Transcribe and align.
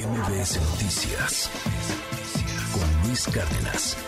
MBS 0.00 0.58
Noticias 0.62 1.50
con 2.72 3.06
Luis 3.06 3.26
Cárdenas. 3.26 3.98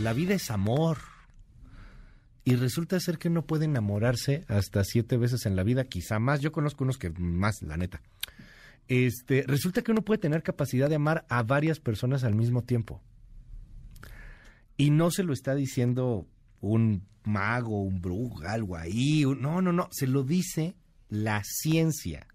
La 0.00 0.14
vida 0.14 0.34
es 0.34 0.50
amor. 0.50 0.96
Y 2.44 2.56
resulta 2.56 2.98
ser 2.98 3.18
que 3.18 3.28
uno 3.28 3.44
puede 3.46 3.66
enamorarse 3.66 4.46
hasta 4.48 4.82
siete 4.84 5.18
veces 5.18 5.44
en 5.44 5.54
la 5.54 5.64
vida, 5.64 5.84
quizá 5.84 6.18
más. 6.18 6.40
Yo 6.40 6.50
conozco 6.50 6.84
unos 6.84 6.96
que 6.96 7.10
más, 7.10 7.62
la 7.62 7.76
neta. 7.76 8.00
Este, 8.88 9.44
resulta 9.46 9.82
que 9.82 9.92
uno 9.92 10.02
puede 10.02 10.18
tener 10.18 10.42
capacidad 10.42 10.88
de 10.88 10.94
amar 10.94 11.26
a 11.28 11.42
varias 11.42 11.78
personas 11.78 12.24
al 12.24 12.34
mismo 12.34 12.62
tiempo. 12.62 13.02
Y 14.78 14.90
no 14.90 15.10
se 15.10 15.24
lo 15.24 15.34
está 15.34 15.54
diciendo 15.54 16.26
un 16.62 17.06
mago, 17.24 17.82
un 17.82 18.00
brujo, 18.00 18.42
algo 18.46 18.76
ahí. 18.76 19.24
No, 19.24 19.60
no, 19.60 19.72
no. 19.72 19.88
Se 19.90 20.06
lo 20.06 20.22
dice 20.22 20.74
la 21.10 21.42
ciencia. 21.44 22.26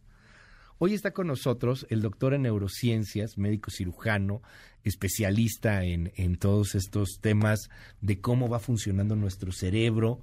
Hoy 0.81 0.93
está 0.93 1.11
con 1.11 1.27
nosotros 1.27 1.85
el 1.89 2.01
doctor 2.01 2.33
en 2.33 2.43
neurociencias, 2.43 3.37
médico 3.37 3.69
cirujano, 3.69 4.41
especialista 4.85 5.83
en, 5.83 6.13
en, 6.15 6.37
todos 6.37 6.73
estos 6.73 7.19
temas 7.19 7.69
de 7.99 8.21
cómo 8.21 8.47
va 8.47 8.59
funcionando 8.59 9.17
nuestro 9.17 9.51
cerebro, 9.51 10.21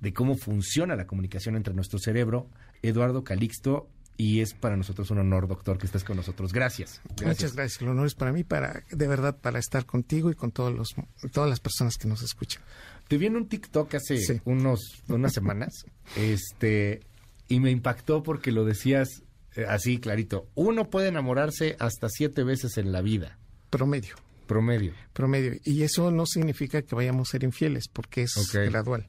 de 0.00 0.12
cómo 0.12 0.36
funciona 0.36 0.96
la 0.96 1.06
comunicación 1.06 1.56
entre 1.56 1.72
nuestro 1.72 1.98
cerebro, 1.98 2.46
Eduardo 2.82 3.24
Calixto. 3.24 3.88
Y 4.18 4.40
es 4.40 4.52
para 4.52 4.76
nosotros 4.76 5.10
un 5.12 5.20
honor, 5.20 5.48
doctor, 5.48 5.78
que 5.78 5.86
estés 5.86 6.04
con 6.04 6.18
nosotros. 6.18 6.52
Gracias. 6.52 7.00
gracias. 7.16 7.26
Muchas 7.26 7.54
gracias. 7.54 7.80
El 7.80 7.88
honor 7.88 8.06
es 8.06 8.14
para 8.14 8.32
mí, 8.34 8.44
para 8.44 8.84
de 8.90 9.08
verdad, 9.08 9.38
para 9.40 9.58
estar 9.58 9.86
contigo 9.86 10.30
y 10.30 10.34
con 10.34 10.50
todos 10.50 10.74
los, 10.74 10.94
todas 11.32 11.48
las 11.48 11.58
personas 11.58 11.96
que 11.96 12.06
nos 12.06 12.20
escuchan. 12.20 12.62
Te 13.08 13.16
vi 13.16 13.26
en 13.26 13.36
un 13.36 13.48
TikTok 13.48 13.94
hace 13.94 14.18
sí. 14.18 14.40
unos, 14.44 15.02
unas 15.08 15.32
semanas, 15.32 15.86
este, 16.16 17.00
y 17.48 17.60
me 17.60 17.70
impactó 17.70 18.22
porque 18.22 18.52
lo 18.52 18.66
decías 18.66 19.22
así 19.68 19.98
clarito, 19.98 20.48
uno 20.54 20.90
puede 20.90 21.08
enamorarse 21.08 21.76
hasta 21.78 22.08
siete 22.08 22.44
veces 22.44 22.78
en 22.78 22.92
la 22.92 23.02
vida. 23.02 23.38
Promedio. 23.70 24.16
Promedio. 24.46 24.92
Promedio. 25.20 25.60
Y 25.64 25.82
eso 25.82 26.10
no 26.10 26.26
significa 26.26 26.82
que 26.82 26.94
vayamos 26.94 27.28
a 27.28 27.32
ser 27.32 27.44
infieles, 27.44 27.88
porque 27.88 28.22
es 28.22 28.36
okay. 28.36 28.68
gradual. 28.68 29.08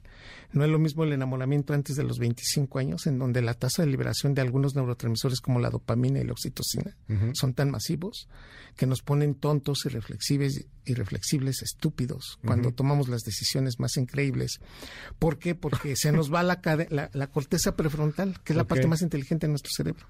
No 0.52 0.64
es 0.64 0.70
lo 0.70 0.78
mismo 0.78 1.04
el 1.04 1.12
enamoramiento 1.12 1.72
antes 1.72 1.96
de 1.96 2.04
los 2.04 2.18
25 2.18 2.78
años, 2.78 3.06
en 3.06 3.18
donde 3.18 3.40
la 3.40 3.54
tasa 3.54 3.82
de 3.82 3.88
liberación 3.90 4.34
de 4.34 4.42
algunos 4.42 4.74
neurotransmisores 4.74 5.40
como 5.40 5.60
la 5.60 5.70
dopamina 5.70 6.20
y 6.20 6.24
la 6.24 6.32
oxitocina 6.32 6.94
uh 7.08 7.12
-huh. 7.12 7.30
son 7.34 7.54
tan 7.54 7.70
masivos 7.70 8.28
que 8.76 8.86
nos 8.86 9.02
ponen 9.02 9.34
tontos, 9.34 9.84
irreflexibles, 9.86 10.66
irreflexibles 10.84 11.62
estúpidos, 11.62 12.38
cuando 12.44 12.68
uh 12.68 12.72
-huh. 12.72 12.76
tomamos 12.76 13.08
las 13.08 13.22
decisiones 13.22 13.78
más 13.80 13.96
increíbles. 13.96 14.60
¿Por 15.18 15.38
qué? 15.38 15.54
Porque 15.54 15.96
se 15.96 16.12
nos 16.12 16.32
va 16.32 16.42
la, 16.42 16.60
la, 16.90 17.10
la 17.12 17.26
corteza 17.28 17.74
prefrontal, 17.76 18.40
que 18.42 18.52
es 18.52 18.56
la 18.56 18.62
okay. 18.62 18.76
parte 18.76 18.88
más 18.88 19.02
inteligente 19.02 19.46
de 19.46 19.50
nuestro 19.50 19.70
cerebro. 19.74 20.06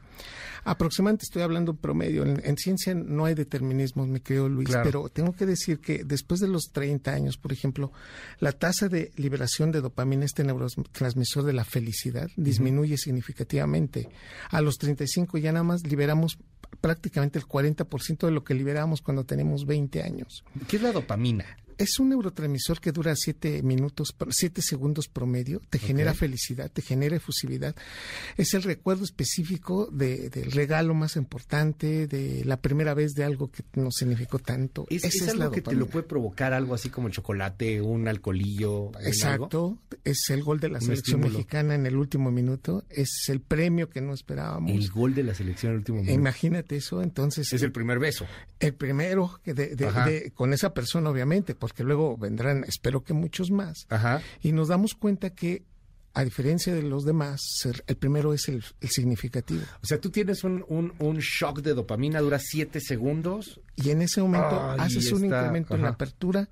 Aproximadamente 0.64 1.24
estoy 1.24 1.42
hablando 1.42 1.72
en 1.72 1.78
promedio. 1.78 2.24
En, 2.24 2.40
en 2.44 2.56
ciencia 2.56 2.94
no 2.94 3.24
hay 3.24 3.34
determinismos, 3.34 4.08
me 4.08 4.22
creo 4.22 4.48
Luis, 4.48 4.68
claro. 4.68 4.84
pero 4.84 5.08
tengo 5.08 5.32
que 5.32 5.46
decir 5.46 5.80
que 5.80 5.91
después 6.04 6.40
de 6.40 6.48
los 6.48 6.70
30 6.72 7.12
años, 7.12 7.36
por 7.36 7.52
ejemplo, 7.52 7.92
la 8.38 8.52
tasa 8.52 8.88
de 8.88 9.12
liberación 9.16 9.70
de 9.72 9.80
dopamina, 9.80 10.24
este 10.24 10.44
neurotransmisor 10.44 11.44
de 11.44 11.52
la 11.52 11.64
felicidad, 11.64 12.26
uh 12.26 12.40
-huh. 12.40 12.42
disminuye 12.42 12.96
significativamente. 12.96 14.08
A 14.50 14.60
los 14.60 14.78
35 14.78 15.38
ya 15.38 15.52
nada 15.52 15.64
más 15.64 15.86
liberamos 15.86 16.38
prácticamente 16.80 17.38
el 17.38 17.46
40% 17.46 18.26
de 18.26 18.32
lo 18.32 18.44
que 18.44 18.54
liberamos 18.54 19.02
cuando 19.02 19.24
tenemos 19.24 19.66
20 19.66 20.02
años. 20.02 20.44
¿Qué 20.68 20.76
es 20.76 20.82
la 20.82 20.92
dopamina? 20.92 21.44
Es 21.78 21.98
un 21.98 22.10
neurotransmisor 22.10 22.80
que 22.80 22.92
dura 22.92 23.14
7 23.14 23.62
minutos, 23.62 24.14
7 24.28 24.62
segundos 24.62 25.08
promedio, 25.08 25.60
te 25.70 25.78
okay. 25.78 25.88
genera 25.88 26.14
felicidad, 26.14 26.70
te 26.70 26.82
genera 26.82 27.16
efusividad. 27.16 27.74
Es 28.36 28.54
el 28.54 28.62
recuerdo 28.62 29.04
específico 29.04 29.88
de, 29.92 30.30
del 30.30 30.52
regalo 30.52 30.94
más 30.94 31.16
importante, 31.16 32.06
de 32.06 32.44
la 32.44 32.60
primera 32.60 32.94
vez 32.94 33.12
de 33.14 33.24
algo 33.24 33.50
que 33.50 33.62
nos 33.74 33.94
significó 33.94 34.38
tanto. 34.38 34.86
Es, 34.90 35.04
es, 35.04 35.22
es 35.22 35.28
algo 35.28 35.50
que 35.50 35.62
te 35.62 35.74
lo 35.74 35.86
puede 35.86 36.06
provocar 36.06 36.52
algo 36.52 36.74
así 36.74 36.90
como 36.90 37.08
el 37.08 37.12
chocolate, 37.12 37.80
un 37.80 38.08
alcoholillo. 38.08 38.90
Exacto, 39.00 39.78
es 40.04 40.30
el 40.30 40.42
gol 40.42 40.60
de 40.60 40.68
la 40.68 40.78
un 40.78 40.82
selección 40.82 41.20
estímulo. 41.20 41.38
mexicana 41.38 41.74
en 41.74 41.86
el 41.86 41.96
último 41.96 42.30
minuto, 42.30 42.84
es 42.90 43.26
el 43.28 43.40
premio 43.40 43.88
que 43.88 44.00
no 44.00 44.14
esperábamos. 44.14 44.70
El 44.70 44.90
gol 44.90 45.14
de 45.14 45.22
la 45.22 45.34
selección 45.34 45.70
en 45.70 45.74
el 45.74 45.78
último 45.78 45.98
minuto. 45.98 46.14
Imagínate 46.14 46.76
eso, 46.76 47.02
entonces. 47.02 47.52
Es 47.52 47.62
el 47.62 47.72
primer 47.72 47.98
beso. 47.98 48.26
El 48.60 48.74
primero, 48.74 49.40
de, 49.44 49.54
de, 49.54 49.74
de, 49.74 50.32
con 50.34 50.52
esa 50.52 50.72
persona 50.72 51.10
obviamente, 51.10 51.54
porque 51.62 51.84
luego 51.84 52.16
vendrán, 52.16 52.64
espero 52.64 53.04
que 53.04 53.12
muchos 53.12 53.52
más. 53.52 53.86
Ajá. 53.88 54.20
Y 54.42 54.50
nos 54.50 54.66
damos 54.66 54.94
cuenta 54.94 55.30
que 55.30 55.62
a 56.12 56.24
diferencia 56.24 56.74
de 56.74 56.82
los 56.82 57.04
demás, 57.04 57.40
el 57.86 57.96
primero 57.96 58.34
es 58.34 58.48
el, 58.48 58.64
el 58.80 58.88
significativo. 58.88 59.62
O 59.80 59.86
sea, 59.86 60.00
tú 60.00 60.10
tienes 60.10 60.42
un, 60.42 60.64
un, 60.66 60.92
un, 60.98 61.18
shock 61.18 61.60
de 61.60 61.72
dopamina, 61.74 62.18
dura 62.18 62.40
siete 62.40 62.80
segundos. 62.80 63.60
Y 63.76 63.90
en 63.90 64.02
ese 64.02 64.20
momento 64.22 64.60
haces 64.72 65.04
está, 65.04 65.14
un 65.14 65.24
incremento 65.26 65.74
ajá. 65.74 65.76
en 65.76 65.82
la 65.82 65.90
apertura 65.90 66.48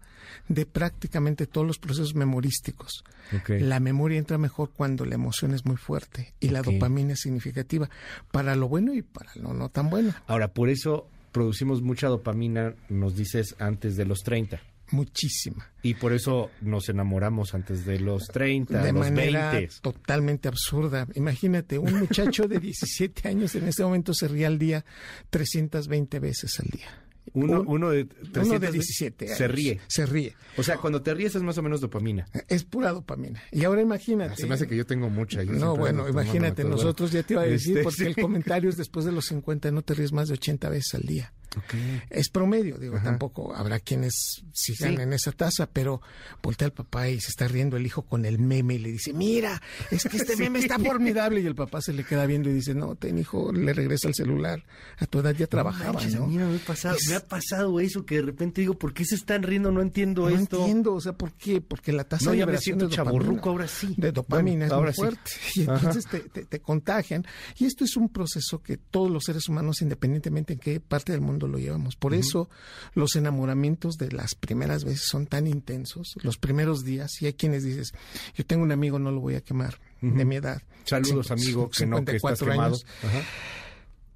de 0.47 0.65
prácticamente 0.65 1.49
todos 1.49 1.67
los 1.67 1.81
procesos 1.81 2.15
memorísticos. 2.15 3.03
Okay. 3.41 3.59
La 3.59 3.81
memoria 3.81 4.17
entra 4.17 4.39
mejor 4.39 4.71
cuando 4.71 5.05
la 5.05 5.17
emoción 5.17 5.55
es 5.55 5.67
muy 5.67 5.77
fuerte 5.77 6.35
y 6.39 6.51
la 6.51 6.63
dopamina 6.63 7.15
es 7.15 7.21
significativa, 7.23 7.91
para 8.31 8.55
lo 8.55 8.69
bueno 8.69 8.95
y 8.95 9.03
para 9.03 9.33
lo 9.35 9.55
no 9.55 9.71
tan 9.71 9.91
bueno. 9.91 10.15
Ahora, 10.29 10.55
por 10.55 10.69
eso 10.69 11.09
producimos 11.33 11.83
mucha 11.83 12.07
dopamina, 12.07 12.75
nos 12.89 13.17
dices, 13.17 13.57
antes 13.59 13.97
de 13.97 14.05
los 14.05 14.21
30 14.21 14.61
muchísima. 14.93 15.71
Y 15.83 15.95
por 15.95 16.13
eso 16.13 16.51
nos 16.61 16.89
enamoramos 16.89 17.55
antes 17.55 17.85
de 17.85 18.01
los 18.01 18.27
30, 18.29 18.83
de 18.83 18.93
los 18.93 19.01
manera 19.01 19.53
20. 19.53 19.75
totalmente 19.81 20.49
absurda. 20.49 21.07
Imagínate, 21.15 21.79
un 21.79 21.99
muchacho 21.99 22.47
de 22.49 22.59
17 22.59 23.29
años 23.29 23.55
en 23.55 23.69
este 23.69 23.83
momento 23.83 24.13
se 24.15 24.29
ríe 24.29 24.47
al 24.47 24.59
día 24.59 24.85
320 25.31 26.19
veces 26.19 26.61
al 26.61 26.69
día. 26.69 26.89
Uno, 27.33 27.63
uno, 27.67 27.91
de 27.91 28.07
300, 28.07 28.47
uno 28.47 28.59
de 28.59 28.73
17 28.73 29.27
años. 29.27 29.39
Se 29.39 29.49
ríe. 29.49 29.81
Se 29.87 30.07
ríe. 30.07 30.35
O 30.57 30.63
sea, 30.63 30.79
cuando 30.79 31.01
te 31.03 31.15
ríes 31.15 31.35
es 31.35 31.43
más 31.43 31.57
o 31.59 31.63
menos 31.63 31.81
dopamina. 31.81 32.27
Es 32.49 32.65
pura 32.65 32.91
dopamina. 32.91 33.43
Y 33.53 33.65
ahora 33.65 33.83
imagínate. 33.83 34.37
Se 34.37 34.47
me 34.47 34.55
hace 34.55 34.67
que 34.67 34.77
yo 34.77 34.85
tengo 34.85 35.09
mucha. 35.11 35.43
Yo 35.43 35.53
no, 35.53 35.77
bueno, 35.77 36.09
imagínate, 36.09 36.65
nosotros 36.65 37.13
ya 37.13 37.23
te 37.23 37.35
iba 37.35 37.43
a 37.43 37.47
decir, 37.47 37.79
este, 37.79 37.85
porque 37.85 37.99
sí. 37.99 38.07
el 38.07 38.17
comentario 38.17 38.69
es 38.69 38.77
después 38.77 39.05
de 39.05 39.13
los 39.13 39.27
50, 39.27 39.71
no 39.71 39.83
te 39.83 39.95
ríes 39.95 40.13
más 40.13 40.29
de 40.29 40.35
80 40.35 40.69
veces 40.71 40.95
al 40.95 41.03
día. 41.03 41.33
Okay. 41.57 42.03
Es 42.11 42.29
promedio, 42.29 42.79
digo, 42.79 42.97
Ajá. 42.97 43.07
tampoco 43.07 43.55
habrá 43.55 43.81
quienes 43.81 44.45
sigan 44.53 44.97
sí. 44.97 45.03
en 45.03 45.13
esa 45.13 45.33
tasa, 45.33 45.69
pero 45.69 46.01
voltea 46.43 46.67
al 46.67 46.73
papá 46.73 47.09
y 47.09 47.21
se 47.21 47.31
está 47.31 47.49
riendo 47.49 47.77
el 47.77 47.85
hijo 47.85 48.03
con 48.03 48.25
el 48.25 48.39
meme 48.39 48.75
y 48.75 48.79
le 48.79 48.93
dice, 48.93 49.13
mira, 49.13 49.61
es 49.91 50.05
que 50.05 50.17
este 50.17 50.35
sí. 50.37 50.43
meme 50.43 50.61
está 50.61 50.79
formidable 50.79 51.41
y 51.41 51.47
el 51.47 51.57
papá 51.57 51.81
se 51.81 51.93
le 51.93 52.05
queda 52.05 52.27
viendo 52.27 52.49
y 52.51 52.53
dice, 52.53 52.75
no, 52.75 52.95
ten 52.95 53.19
hijo, 53.19 53.53
le 53.53 53.73
regresa 53.73 54.07
el 54.07 54.15
celular, 54.15 54.65
a 54.99 55.07
tu 55.07 55.19
edad 55.19 55.35
ya 55.35 55.49
trabajaba, 55.49 56.01
no, 56.05 56.21
¿no? 56.21 56.27
Mira, 56.29 56.47
me, 56.47 56.57
ha 56.57 56.65
pasado, 56.65 56.97
es... 56.97 57.09
me 57.09 57.17
ha 57.17 57.27
pasado 57.27 57.81
eso 57.81 58.07
que 58.07 58.17
de 58.17 58.23
repente 58.23 58.61
digo, 58.61 58.79
¿por 58.79 58.95
qué 58.95 59.05
se 59.05 59.17
están 59.17 59.43
riendo? 59.43 59.73
No 59.73 59.83
entiendo 59.83 60.31
no 60.31 60.37
esto. 60.37 60.59
No 60.59 60.63
entiendo, 60.63 60.95
o 60.95 61.01
sea, 61.01 61.15
¿por 61.15 61.33
qué? 61.33 61.61
Porque 61.61 61.93
la 61.93 62.05
tasa 62.05 62.27
no, 62.27 62.33
de 62.33 62.47
de 62.47 62.89
chaborruco 62.89 63.51
ahora 63.51 63.67
sí. 63.67 63.95
De 63.97 64.13
dopamina 64.13 64.69
bueno, 64.69 64.89
es 64.89 64.99
muy 64.99 65.07
fuerte 65.07 65.31
sí. 65.31 65.61
y 65.61 65.63
entonces 65.63 66.07
te, 66.07 66.21
te, 66.21 66.45
te 66.45 66.61
contagian 66.61 67.27
y 67.59 67.67
esto 67.67 67.85
es 67.85 67.97
un 67.97 68.09
proceso 68.09 68.63
que 68.63 68.77
todos 68.77 69.11
los 69.11 69.25
seres 69.25 69.49
humanos, 69.49 69.83
independientemente 69.83 70.55
en 70.55 70.59
qué 70.59 70.81
parte 70.81 71.13
del 71.13 71.21
mundo 71.21 71.40
lo 71.49 71.59
llevamos, 71.59 71.97
por 71.97 72.15
eso 72.15 72.49
los 72.95 73.17
enamoramientos 73.17 73.97
de 73.97 74.11
las 74.13 74.35
primeras 74.35 74.85
veces 74.85 75.07
son 75.07 75.27
tan 75.27 75.47
intensos, 75.47 76.15
los 76.23 76.39
primeros 76.39 76.85
días, 76.85 77.11
y 77.21 77.27
hay 77.27 77.35
quienes 77.35 77.65
dices, 77.65 77.93
yo 78.35 78.45
tengo 78.47 78.63
un 78.63 78.73
amigo, 78.73 78.99
no 78.99 79.11
lo 79.11 79.21
voy 79.21 79.35
a 79.35 79.41
quemar, 79.41 79.81
uh 80.03 80.07
-huh. 80.07 80.17
de 80.17 80.25
mi 80.25 80.37
edad. 80.37 80.63
Saludos, 80.85 81.29
Cin 81.29 81.39
amigo, 81.39 81.71
que 81.71 81.87
no, 81.87 82.05
que 82.05 82.17
estás 82.17 82.39
quemado. 82.39 82.63
Años, 82.63 82.85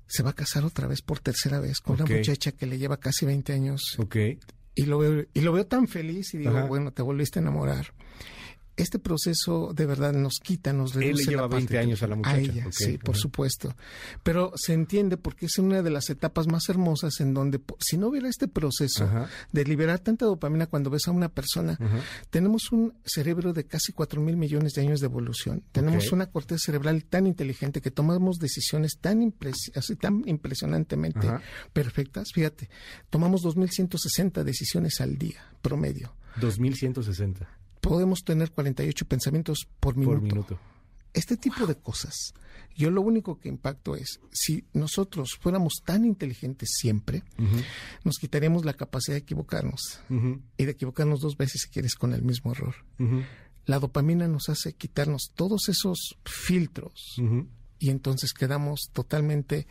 se 0.07 0.23
va 0.23 0.31
a 0.31 0.35
casar 0.35 0.65
otra 0.65 0.87
vez 0.87 1.03
por 1.03 1.21
tercera 1.21 1.61
vez 1.61 1.81
con 1.81 1.95
okay. 1.95 2.07
una 2.07 2.17
muchacha 2.19 2.53
que 2.53 2.67
le 2.67 2.79
lleva 2.79 2.99
casi 2.99 3.27
20 3.27 3.53
años. 3.53 3.97
Y 4.77 4.87
lo 4.87 4.99
veo, 4.99 5.27
y 5.33 5.41
lo 5.41 5.53
veo 5.53 5.67
tan 5.67 5.89
feliz 5.89 6.35
y 6.35 6.39
digo, 6.39 6.51
Ajá. 6.57 6.67
bueno, 6.67 6.93
te 6.93 7.03
volviste 7.03 7.39
a 7.39 7.43
enamorar 7.43 7.93
este 8.77 8.99
proceso 8.99 9.73
de 9.75 9.87
verdad 9.87 10.13
nos 10.13 10.41
quita, 10.43 10.73
nos 10.73 10.95
reduce. 10.95 11.11
Él 11.11 11.17
le 11.17 11.25
lleva 11.25 11.43
la 11.43 11.49
20 11.49 11.79
años 11.79 12.03
a 12.03 12.09
la 12.09 12.17
muchacha. 12.17 12.37
A 12.37 12.41
ella, 12.41 12.67
okay. 12.67 12.73
sí, 12.73 12.99
por 12.99 13.15
uh 13.15 13.19
-huh. 13.19 13.21
supuesto. 13.21 13.77
Pero 14.23 14.53
se 14.57 14.73
entiende 14.73 15.17
porque 15.17 15.47
es 15.47 15.59
una 15.59 15.83
de 15.83 15.91
las 15.91 16.11
etapas 16.11 16.47
más 16.47 16.69
hermosas 16.69 17.21
en 17.21 17.35
donde, 17.35 17.61
si 17.79 17.97
no 17.97 18.09
hubiera 18.09 18.29
este 18.29 18.49
proceso 18.49 19.05
uh 19.05 19.09
-huh. 19.09 19.29
de 19.53 19.65
liberar 19.65 20.01
tanta 20.01 20.27
dopamina 20.27 20.67
cuando 20.67 20.91
ves 20.91 21.07
a 21.09 21.13
una 21.13 21.29
persona, 21.29 21.77
uh 21.81 21.85
-huh. 21.85 22.03
tenemos 22.31 22.73
un 22.73 22.95
cerebro 23.05 23.53
de 23.53 23.65
casi 23.65 23.93
4 23.93 24.21
mil 24.21 24.37
millones 24.37 24.73
de 24.75 24.83
años 24.83 25.01
de 25.01 25.07
evolución. 25.07 25.63
Tenemos 25.73 26.07
okay. 26.07 26.17
una 26.17 26.27
corteza 26.27 26.67
cerebral 26.67 27.05
tan 27.05 27.27
inteligente 27.27 27.81
que 27.81 27.91
tomamos 27.91 28.39
decisiones 28.39 28.99
tan, 29.01 29.23
impres 29.23 29.71
así, 29.75 29.97
tan 29.97 30.23
impresionantemente 30.27 31.29
perfectas. 31.73 32.33
Fíjate, 32.33 32.69
tomamos 33.11 33.43
2.160 33.43 34.43
decisiones 34.43 35.01
al 35.01 35.17
día, 35.17 35.41
promedio. 35.63 36.15
2.160 36.41 37.47
podemos 37.85 38.25
tener 38.25 38.51
48 38.51 39.05
pensamientos 39.07 39.69
por 39.81 39.97
minuto. 39.97 40.21
Por 40.21 40.23
minuto. 40.23 40.59
Este 41.13 41.37
tipo 41.37 41.67
de 41.67 41.77
cosas, 41.77 42.35
yo 42.75 42.91
lo 42.91 43.01
único 43.01 43.39
que 43.39 43.49
impacto 43.49 43.95
es, 43.95 44.21
si 44.33 44.65
nosotros 44.73 45.39
fuéramos 45.41 45.75
tan 45.85 46.05
inteligentes 46.05 46.71
siempre, 46.73 47.23
uh 47.39 47.43
-huh. 47.43 47.65
nos 48.03 48.19
quitaríamos 48.19 48.65
la 48.65 48.75
capacidad 48.75 49.15
de 49.15 49.21
equivocarnos. 49.21 50.01
Uh 50.11 50.15
-huh. 50.15 50.41
Y 50.57 50.65
de 50.65 50.73
equivocarnos 50.73 51.21
dos 51.21 51.37
veces 51.37 51.63
si 51.63 51.69
quieres 51.69 51.95
con 51.95 52.15
el 52.15 52.23
mismo 52.23 52.51
error. 52.51 52.75
Uh 52.99 53.05
-huh. 53.05 53.27
La 53.67 53.79
dopamina 53.79 54.27
nos 54.27 54.49
hace 54.49 54.75
quitarnos 54.75 55.31
todos 55.35 55.69
esos 55.69 56.19
filtros 56.25 57.17
y 57.79 57.91
entonces 57.91 58.35
quedamos 58.35 58.91
totalmente 58.93 59.67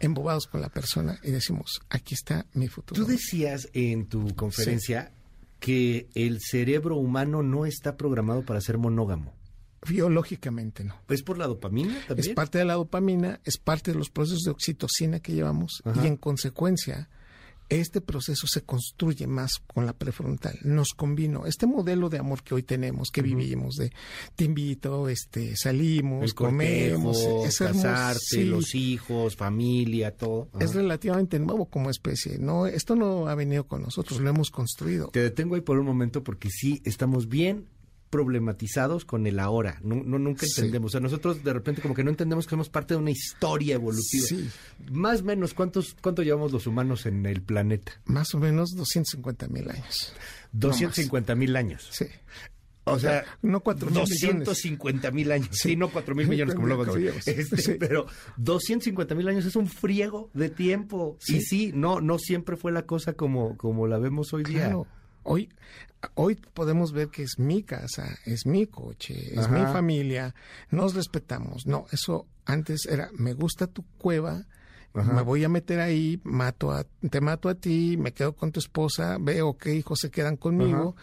embobados 0.00 0.46
con 0.46 0.60
la 0.60 0.68
persona 0.68 1.20
y 1.22 1.30
decimos, 1.30 1.80
aquí 1.90 2.14
está 2.14 2.46
mi 2.54 2.66
futuro. 2.66 3.00
Tú 3.00 3.06
decías 3.06 3.68
en 3.72 4.06
tu 4.06 4.34
conferencia 4.34 5.12
que 5.60 6.08
el 6.14 6.38
cerebro 6.40 6.96
humano 6.96 7.42
no 7.42 7.66
está 7.66 7.96
programado 7.96 8.42
para 8.42 8.60
ser 8.60 8.78
monógamo. 8.78 9.34
Biológicamente 9.88 10.84
no. 10.84 10.94
¿Es 11.08 11.22
por 11.22 11.38
la 11.38 11.46
dopamina 11.46 11.94
también? 12.06 12.30
Es 12.30 12.34
parte 12.34 12.58
de 12.58 12.64
la 12.64 12.74
dopamina, 12.74 13.40
es 13.44 13.56
parte 13.56 13.92
de 13.92 13.98
los 13.98 14.10
procesos 14.10 14.42
de 14.42 14.50
oxitocina 14.50 15.20
que 15.20 15.32
llevamos 15.32 15.82
y 16.02 16.06
en 16.06 16.16
consecuencia 16.16 17.08
este 17.70 18.00
proceso 18.00 18.46
se 18.46 18.62
construye 18.62 19.26
más 19.26 19.58
con 19.66 19.86
la 19.86 19.92
prefrontal. 19.92 20.58
Nos 20.62 20.90
combino 20.90 21.46
este 21.46 21.66
modelo 21.66 22.10
de 22.10 22.18
amor 22.18 22.42
que 22.42 22.54
hoy 22.54 22.62
tenemos, 22.62 23.10
que 23.10 23.22
vivimos, 23.22 23.76
de 23.76 23.92
te 24.34 24.44
invito, 24.44 25.08
este, 25.08 25.56
salimos, 25.56 26.34
comemos, 26.34 27.18
es 27.46 27.58
casarte, 27.58 28.44
los 28.44 28.74
hijos, 28.74 29.36
familia, 29.36 30.16
todo. 30.16 30.48
Es 30.58 30.74
relativamente 30.74 31.38
nuevo 31.38 31.66
como 31.66 31.90
especie. 31.90 32.38
No, 32.38 32.66
esto 32.66 32.96
no 32.96 33.28
ha 33.28 33.34
venido 33.34 33.66
con 33.66 33.82
nosotros, 33.82 34.20
lo 34.20 34.28
hemos 34.28 34.50
construido. 34.50 35.08
Te 35.08 35.22
detengo 35.22 35.54
ahí 35.54 35.60
por 35.60 35.78
un 35.78 35.86
momento 35.86 36.24
porque 36.24 36.50
sí 36.50 36.82
estamos 36.84 37.28
bien 37.28 37.66
problematizados 38.10 39.04
con 39.04 39.26
el 39.26 39.38
ahora. 39.38 39.78
No, 39.82 39.96
nunca 39.96 40.44
entendemos. 40.44 40.90
O 40.90 40.92
sea, 40.92 41.00
nosotros 41.00 41.42
de 41.42 41.52
repente 41.52 41.80
como 41.80 41.94
que 41.94 42.04
no 42.04 42.10
entendemos 42.10 42.46
que 42.46 42.50
somos 42.50 42.68
parte 42.68 42.94
de 42.94 42.98
una 42.98 43.12
historia 43.12 43.76
evolutiva. 43.76 44.26
Sí. 44.26 44.50
Más 44.90 45.22
o 45.22 45.24
menos, 45.24 45.54
¿cuántos, 45.54 45.96
¿cuánto 46.00 46.22
llevamos 46.22 46.52
los 46.52 46.66
humanos 46.66 47.06
en 47.06 47.24
el 47.24 47.40
planeta? 47.40 47.92
Más 48.04 48.34
o 48.34 48.38
menos 48.38 48.74
250 48.74 49.48
mil 49.48 49.70
años. 49.70 50.12
250 50.52 51.34
mil 51.36 51.56
años. 51.56 51.88
Sí. 51.92 52.06
O 52.84 52.98
sea, 52.98 53.24
no 53.42 53.60
4 53.60 53.90
250 53.90 55.10
mil 55.12 55.30
años. 55.30 55.48
Sí. 55.52 55.76
no 55.76 55.90
4 55.90 56.14
mil 56.14 56.26
millones 56.26 56.54
como 56.54 56.66
lo 56.66 56.96
este, 56.96 57.74
Pero 57.74 58.06
250 58.38 59.14
mil 59.14 59.28
años 59.28 59.44
es 59.44 59.54
un 59.54 59.68
friego 59.68 60.30
de 60.34 60.50
tiempo. 60.50 61.16
Y 61.28 61.40
sí, 61.42 61.72
no, 61.74 62.00
no 62.00 62.18
siempre 62.18 62.56
fue 62.56 62.72
la 62.72 62.86
cosa 62.86 63.12
como, 63.12 63.56
como 63.56 63.86
la 63.86 63.98
vemos 63.98 64.32
hoy 64.32 64.44
día. 64.44 64.74
Hoy, 65.22 65.50
hoy 66.14 66.36
podemos 66.54 66.92
ver 66.92 67.08
que 67.08 67.22
es 67.22 67.38
mi 67.38 67.62
casa, 67.62 68.18
es 68.24 68.46
mi 68.46 68.66
coche, 68.66 69.38
es 69.38 69.50
mi 69.50 69.60
familia, 69.60 70.34
nos 70.70 70.94
respetamos. 70.94 71.66
No, 71.66 71.86
eso 71.92 72.26
antes 72.46 72.86
era, 72.86 73.10
me 73.12 73.34
gusta 73.34 73.66
tu 73.66 73.84
cueva, 73.98 74.46
me 74.92 75.22
voy 75.22 75.44
a 75.44 75.48
meter 75.48 75.80
ahí, 75.80 76.20
mato 76.24 76.72
a, 76.72 76.84
te 76.84 77.20
mato 77.20 77.48
a 77.48 77.54
ti, 77.54 77.96
me 77.96 78.12
quedo 78.12 78.34
con 78.34 78.50
tu 78.50 78.58
esposa, 78.58 79.18
veo 79.20 79.56
que 79.56 79.74
hijos 79.74 80.00
se 80.00 80.10
quedan 80.10 80.36
conmigo. 80.36 80.96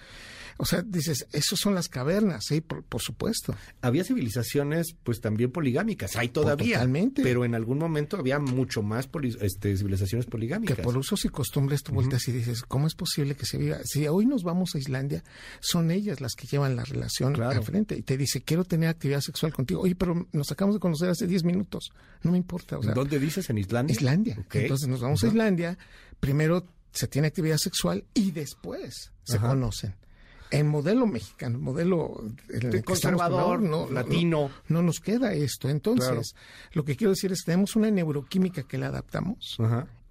O 0.57 0.65
sea, 0.65 0.81
dices, 0.81 1.27
esos 1.31 1.59
son 1.59 1.75
las 1.75 1.88
cavernas, 1.88 2.45
sí, 2.48 2.62
por, 2.62 2.83
supuesto. 3.01 3.56
Había 3.81 4.04
civilizaciones, 4.04 4.95
pues 5.04 5.21
también 5.21 5.51
poligámicas, 5.51 6.15
hay 6.15 6.30
todavía. 6.30 6.77
Totalmente. 6.77 7.21
Pero 7.21 7.45
en 7.45 7.54
algún 7.54 7.77
momento 7.77 8.18
había 8.18 8.39
mucho 8.39 8.81
más 8.81 9.07
este, 9.42 9.77
civilizaciones 9.77 10.25
poligámicas. 10.25 10.77
Que 10.77 10.83
por 10.83 10.98
usos 10.98 11.24
y 11.25 11.30
costumbres 11.30 11.83
tú 11.83 11.94
vueltas 11.94 12.27
y 12.27 12.31
dices, 12.31 12.63
¿cómo 12.63 12.88
es 12.88 12.95
posible 12.95 13.36
que 13.36 13.45
se 13.45 13.57
viva? 13.57 13.77
Si 13.83 14.07
hoy 14.07 14.25
nos 14.25 14.44
vamos 14.44 14.74
a 14.74 14.80
Islandia, 14.80 15.24
son 15.59 15.92
ellas 15.92 16.21
las 16.21 16.33
que 16.33 16.48
llevan 16.48 16.75
la 16.75 16.86
relación 16.86 17.39
al 17.42 17.63
frente 17.63 17.95
y 17.95 18.01
te 18.01 18.18
dice, 18.18 18.42
quiero 18.42 18.63
tener 18.63 18.89
actividad 18.89 19.21
sexual 19.21 19.54
contigo. 19.54 19.81
Oye, 19.81 19.95
pero 19.95 20.27
nos 20.31 20.51
acabamos 20.51 20.75
de 20.75 20.80
conocer 20.80 21.09
hace 21.09 21.27
10 21.27 21.44
minutos. 21.44 21.92
No 22.24 22.31
me 22.31 22.38
importa. 22.38 22.80
O 22.80 22.83
sea, 22.83 22.94
¿Dónde 22.94 23.19
dices? 23.19 23.50
¿En 23.50 23.59
Islandia? 23.59 23.94
Islandia. 23.94 24.45
Entonces 24.51 24.88
nos 24.88 25.01
vamos 25.01 25.24
a 25.24 25.27
Islandia, 25.27 25.77
primero 26.19 26.65
se 26.92 27.07
tiene 27.07 27.27
actividad 27.27 27.57
sexual 27.57 28.06
y 28.15 28.31
después 28.31 29.12
se 29.24 29.38
conocen 29.38 29.94
el 30.51 30.63
modelo 30.65 31.05
mexicano, 31.07 31.57
el 31.57 31.61
modelo 31.61 32.23
conservador, 32.85 33.61
no, 33.61 33.89
latino. 33.89 34.49
No, 34.67 34.81
nos 34.81 34.99
queda 34.99 35.33
esto. 35.33 35.69
Entonces, 35.69 36.35
lo 36.73 36.83
que 36.85 36.95
quiero 36.95 37.11
decir 37.11 37.31
es 37.31 37.41
que 37.41 37.51
tenemos 37.51 37.75
una 37.75 37.91
neuroquímica 37.91 38.63
que 38.63 38.77
la 38.77 38.88
adaptamos 38.88 39.57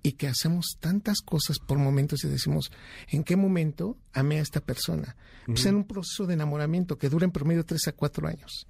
y 0.03 0.13
que 0.13 0.29
hacemos 0.29 0.77
tantas 0.79 1.21
cosas 1.21 1.59
por 1.59 1.79
momentos 1.79 2.23
y 2.25 2.29
decimos, 2.29 2.71
¿en 3.09 3.25
qué 3.25 3.37
momento 3.37 3.97
amé 4.13 4.39
a 4.39 4.43
esta 4.43 4.61
persona? 4.61 5.17
Pues 5.47 5.67
en 5.67 5.77
un 5.77 5.85
proceso 5.85 6.27
de 6.27 6.35
enamoramiento 6.35 6.99
que 6.99 7.09
dura 7.09 7.25
en 7.25 7.33
promedio 7.33 7.65
tres 7.65 7.89
a 7.89 7.93
cuatro 7.93 8.29
años. 8.29 8.67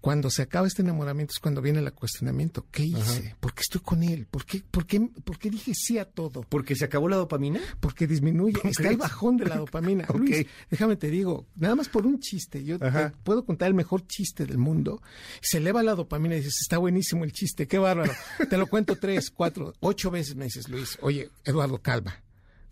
Cuando 0.00 0.30
se 0.30 0.42
acaba 0.42 0.66
este 0.66 0.82
enamoramiento 0.82 1.32
es 1.32 1.38
cuando 1.38 1.62
viene 1.62 1.80
el 1.80 1.92
cuestionamiento. 1.92 2.66
¿Qué 2.70 2.84
hice? 2.84 3.34
¿Por 3.40 3.54
qué 3.54 3.62
estoy 3.62 3.80
con 3.80 4.02
él? 4.02 4.26
¿Por 4.30 4.44
qué, 4.44 4.62
por, 4.70 4.86
qué, 4.86 5.00
¿Por 5.00 5.38
qué 5.38 5.50
dije 5.50 5.72
sí 5.74 5.98
a 5.98 6.04
todo? 6.04 6.42
¿Porque 6.48 6.76
se 6.76 6.84
acabó 6.84 7.08
la 7.08 7.16
dopamina? 7.16 7.60
Porque 7.80 8.06
disminuye. 8.06 8.60
Está 8.64 8.88
el 8.88 8.96
bajón 8.96 9.36
de 9.36 9.46
la 9.46 9.56
dopamina. 9.58 10.06
Luis, 10.14 10.46
déjame 10.70 10.96
te 10.96 11.10
digo, 11.10 11.46
nada 11.56 11.74
más 11.74 11.88
por 11.88 12.06
un 12.06 12.20
chiste. 12.20 12.64
Yo 12.64 12.78
puedo 13.24 13.44
contar 13.44 13.68
el 13.68 13.74
mejor 13.74 14.06
chiste 14.06 14.46
del 14.46 14.58
mundo. 14.58 15.02
Se 15.40 15.58
eleva 15.58 15.82
la 15.82 15.94
dopamina 15.94 16.34
y 16.34 16.38
dices, 16.38 16.58
está 16.60 16.78
buenísimo 16.78 17.24
el 17.24 17.32
chiste, 17.32 17.66
qué 17.66 17.78
bárbaro. 17.78 18.12
te 18.48 18.56
lo 18.56 18.66
cuento 18.66 18.96
tres, 18.96 19.30
cuatro, 19.34 19.72
ocho 19.80 20.10
veces 20.10 20.36
me 20.36 20.44
dices, 20.44 20.68
Luis, 20.68 20.98
oye, 21.00 21.30
Eduardo 21.44 21.78
Calva, 21.78 22.22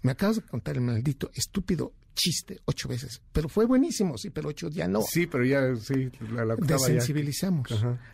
me 0.02 0.12
acabas 0.12 0.36
de 0.36 0.42
contar 0.42 0.76
el 0.76 0.82
maldito 0.82 1.30
estúpido 1.34 1.92
chiste 2.16 2.60
ocho 2.64 2.88
veces. 2.88 3.22
Pero 3.32 3.48
fue 3.48 3.66
buenísimo, 3.66 4.18
sí, 4.18 4.30
pero 4.30 4.48
ocho 4.48 4.68
ya 4.68 4.88
no. 4.88 5.02
Sí, 5.02 5.26
pero 5.26 5.44
ya, 5.44 5.76
sí, 5.76 6.10
la, 6.32 6.44
la 6.44 6.56
Desensibilizamos. 6.56 7.68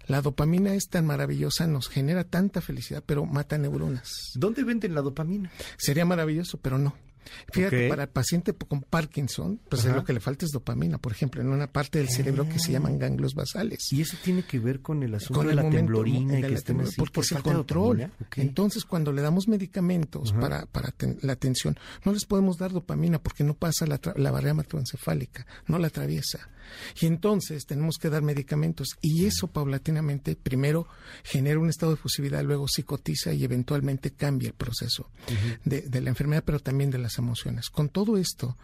La 0.07 0.21
dopamina 0.21 0.75
es 0.75 0.89
tan 0.89 1.07
maravillosa, 1.07 1.67
nos 1.67 1.89
genera 1.89 2.25
tanta 2.25 2.61
felicidad, 2.61 3.03
pero 3.07 3.25
mata 3.25 3.57
neuronas. 3.57 4.33
¿Dónde 4.35 4.65
venden 4.65 4.95
la 4.95 5.01
dopamina? 5.01 5.51
Sería 5.79 6.05
maravilloso, 6.05 6.59
pero 6.59 6.77
no. 6.77 6.95
Fíjate, 7.53 7.89
para 7.89 8.05
el 8.05 8.09
paciente 8.09 8.53
con 8.55 8.83
Parkinson, 8.83 9.61
pues 9.69 9.85
lo 9.85 10.05
que 10.05 10.13
le 10.13 10.21
falta 10.21 10.45
es 10.45 10.53
dopamina, 10.53 10.99
por 10.99 11.13
ejemplo, 11.13 11.41
en 11.41 11.49
una 11.49 11.67
parte 11.67 11.99
del 11.99 12.09
cerebro 12.09 12.49
que 12.49 12.59
se 12.59 12.71
ah. 12.71 12.73
llaman 12.75 12.99
ganglios 12.99 13.35
basales. 13.35 13.93
¿Y 13.93 14.03
eso 14.03 14.17
tiene 14.23 14.45
que 14.45 14.59
ver 14.59 14.81
con 14.81 15.03
el 15.03 15.15
asunto 15.15 15.43
de 15.43 15.55
la 15.55 15.69
temblorina 15.69 16.39
y 16.39 16.43
que 16.43 16.55
estén 16.55 16.83
Porque 16.97 17.21
el 17.35 17.43
control. 17.43 18.11
Entonces, 18.37 18.85
cuando 18.85 19.13
le 19.13 19.23
damos 19.23 19.49
medicamentos 19.49 20.33
para, 20.33 20.67
para 20.67 20.95
la 21.23 21.33
atención, 21.33 21.79
no 22.05 22.13
les 22.13 22.25
podemos 22.25 22.59
dar 22.59 22.73
dopamina 22.73 23.19
porque 23.19 23.45
no 23.45 23.55
pasa 23.55 23.87
la, 23.87 24.01
la 24.17 24.31
barrera 24.31 24.53
hematoencefálica, 24.53 25.47
no 25.67 25.79
la 25.79 25.89
atraviesa. 25.89 26.49
Y 27.01 27.07
entonces 27.07 27.67
tenemos 27.67 27.99
que 27.99 28.11
dar 28.11 28.23
medicamentos 28.23 28.97
y 29.01 29.27
eso 29.27 29.49
paulatinamente 29.49 30.37
primero 30.37 30.87
genera 31.23 31.59
un 31.59 31.69
estado 31.69 31.93
de 31.93 31.99
fusividad, 31.99 32.43
luego 32.45 32.69
psicotiza 32.69 33.33
y 33.33 33.45
eventualmente 33.45 34.13
cambia 34.13 34.49
el 34.49 34.55
proceso 34.55 35.11
de, 35.65 35.83
de 35.83 36.01
la 36.01 36.11
enfermedad, 36.11 36.43
pero 36.45 36.61
también 36.61 36.91
de 36.91 36.99
las 36.99 37.12
emociones. 37.19 37.71
Con 37.71 37.89
todo 37.89 38.17
esto, 38.17 38.57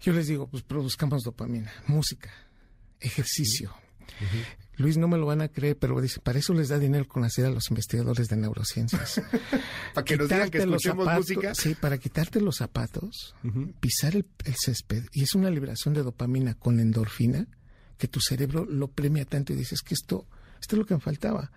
yo 0.00 0.12
les 0.12 0.26
digo, 0.26 0.48
pues 0.48 0.62
produzcamos 0.62 1.22
dopamina, 1.22 1.72
música, 1.86 2.30
ejercicio. 3.00 3.72
Luis, 4.76 4.96
no 4.96 5.08
me 5.08 5.18
lo 5.18 5.26
van 5.26 5.42
a 5.42 5.48
creer, 5.48 5.76
pero 5.76 6.00
dice, 6.00 6.20
para 6.20 6.38
eso 6.38 6.54
les 6.54 6.68
da 6.68 6.78
dinero 6.78 7.06
con 7.06 7.22
la 7.22 7.28
a 7.28 7.50
los 7.50 7.68
investigadores 7.70 8.28
de 8.28 8.36
neurociencias. 8.36 9.20
para 9.94 10.04
que 10.04 10.16
nos 10.16 10.28
digan 10.28 10.50
que 10.50 10.58
escuchemos 10.58 11.06
música. 11.14 11.54
Sí, 11.54 11.74
para 11.74 11.98
quitarte 11.98 12.40
los 12.40 12.56
zapatos, 12.56 13.34
pisar 13.80 14.14
el, 14.14 14.26
césped, 14.56 15.04
y 15.12 15.24
es 15.24 15.34
una 15.34 15.50
liberación 15.50 15.94
de 15.94 16.02
dopamina 16.02 16.54
con 16.54 16.80
endorfina, 16.80 17.46
que 17.98 18.08
tu 18.08 18.20
cerebro 18.20 18.64
lo 18.64 18.88
premia 18.88 19.24
tanto 19.24 19.52
y 19.52 19.56
dices 19.56 19.82
que 19.82 19.94
esto, 19.94 20.26
esto 20.60 20.76
es 20.76 20.78
lo 20.78 20.86
que 20.86 20.94
me 20.94 21.00
faltaba 21.00 21.50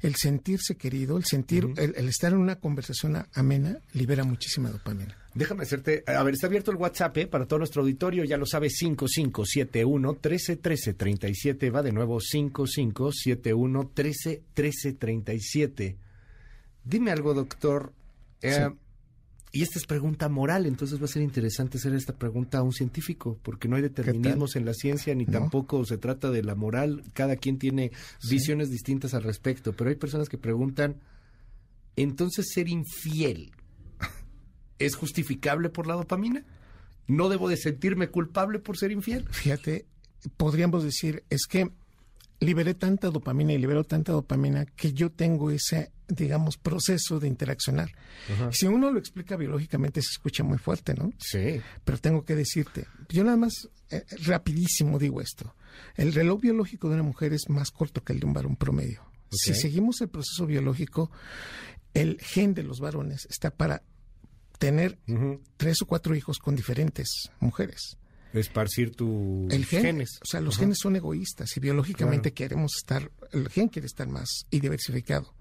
el 0.00 0.16
sentirse 0.16 0.76
querido, 0.76 1.16
el 1.16 1.24
sentir, 1.24 1.66
el, 1.76 2.08
estar 2.08 2.32
en 2.32 2.38
una 2.38 2.56
conversación 2.56 3.24
amena, 3.34 3.78
libera 3.92 4.24
muchísima 4.24 4.70
dopamina. 4.70 5.16
Déjame 5.34 5.62
hacerte, 5.64 6.02
a 6.06 6.22
ver, 6.22 6.34
está 6.34 6.46
abierto 6.46 6.70
el 6.70 6.78
WhatsApp 6.78 7.16
¿eh? 7.18 7.26
para 7.26 7.46
todo 7.46 7.58
nuestro 7.58 7.82
auditorio, 7.82 8.24
ya 8.24 8.38
lo 8.38 8.46
sabe, 8.46 8.70
5571 8.70 10.12
131337, 10.12 11.70
va 11.70 11.82
de 11.82 11.92
nuevo 11.92 12.20
5571 12.20 13.92
131337. 13.94 15.96
Dime 16.84 17.10
algo, 17.10 17.34
doctor. 17.34 17.92
Eh, 18.40 18.70
y 19.52 19.62
esta 19.62 19.78
es 19.78 19.86
pregunta 19.86 20.28
moral, 20.28 20.66
entonces 20.66 21.00
va 21.00 21.04
a 21.04 21.08
ser 21.08 21.22
interesante 21.22 21.78
hacer 21.78 21.94
esta 21.94 22.14
pregunta 22.16 22.58
a 22.58 22.62
un 22.62 22.72
científico, 22.72 23.38
porque 23.42 23.68
no 23.68 23.76
hay 23.76 23.82
determinismos 23.82 24.56
en 24.56 24.64
la 24.64 24.74
ciencia, 24.74 25.14
ni 25.14 25.24
tampoco 25.24 25.84
se 25.84 25.98
trata 25.98 26.30
de 26.30 26.42
la 26.42 26.54
moral, 26.54 27.02
cada 27.12 27.36
quien 27.36 27.58
tiene 27.58 27.92
visiones 28.28 28.70
distintas 28.70 29.14
al 29.14 29.22
respecto, 29.22 29.72
pero 29.72 29.90
hay 29.90 29.96
personas 29.96 30.28
que 30.28 30.38
preguntan, 30.38 31.00
entonces 31.96 32.46
ser 32.52 32.68
infiel 32.68 33.52
es 34.78 34.94
justificable 34.94 35.70
por 35.70 35.86
la 35.86 35.94
dopamina? 35.94 36.44
¿No 37.06 37.28
debo 37.28 37.48
de 37.48 37.56
sentirme 37.56 38.08
culpable 38.08 38.58
por 38.58 38.76
ser 38.76 38.90
infiel? 38.90 39.26
Fíjate, 39.30 39.86
podríamos 40.36 40.84
decir, 40.84 41.24
es 41.30 41.46
que 41.46 41.70
liberé 42.40 42.74
tanta 42.74 43.10
dopamina 43.10 43.52
y 43.52 43.58
libero 43.58 43.84
tanta 43.84 44.12
dopamina 44.12 44.66
que 44.66 44.92
yo 44.92 45.10
tengo 45.10 45.50
ese, 45.50 45.92
digamos, 46.08 46.58
proceso 46.58 47.18
de 47.18 47.28
interaccionar. 47.28 47.90
Si 48.50 48.66
uno 48.66 48.90
lo 48.90 48.98
explica 48.98 49.36
biológicamente 49.36 50.02
se 50.02 50.10
escucha 50.12 50.44
muy 50.44 50.58
fuerte, 50.58 50.94
¿no? 50.94 51.12
Sí. 51.18 51.60
Pero 51.84 51.98
tengo 51.98 52.24
que 52.24 52.34
decirte, 52.34 52.86
yo 53.08 53.24
nada 53.24 53.36
más 53.36 53.68
eh, 53.90 54.04
rapidísimo 54.24 54.98
digo 54.98 55.20
esto. 55.20 55.54
El 55.94 56.12
reloj 56.12 56.40
biológico 56.40 56.88
de 56.88 56.94
una 56.94 57.02
mujer 57.02 57.32
es 57.32 57.48
más 57.48 57.70
corto 57.70 58.02
que 58.02 58.12
el 58.12 58.20
de 58.20 58.26
un 58.26 58.32
varón 58.32 58.56
promedio. 58.56 59.02
Si 59.30 59.54
seguimos 59.54 60.00
el 60.00 60.08
proceso 60.08 60.46
biológico, 60.46 61.10
el 61.94 62.18
gen 62.20 62.54
de 62.54 62.62
los 62.62 62.80
varones 62.80 63.26
está 63.30 63.50
para 63.50 63.82
tener 64.58 64.98
tres 65.56 65.82
o 65.82 65.86
cuatro 65.86 66.14
hijos 66.14 66.38
con 66.38 66.56
diferentes 66.56 67.30
mujeres 67.40 67.98
esparcir 68.32 68.94
tus 68.94 69.52
genes. 69.66 70.18
O 70.22 70.26
sea, 70.26 70.40
los 70.40 70.58
genes 70.58 70.78
son 70.80 70.96
egoístas 70.96 71.56
y 71.56 71.60
biológicamente 71.60 72.32
queremos 72.32 72.76
estar, 72.76 73.10
el 73.32 73.48
gen 73.48 73.68
quiere 73.68 73.86
estar 73.86 74.08
más 74.08 74.46
y 74.50 74.60
diversificado. 74.60 75.34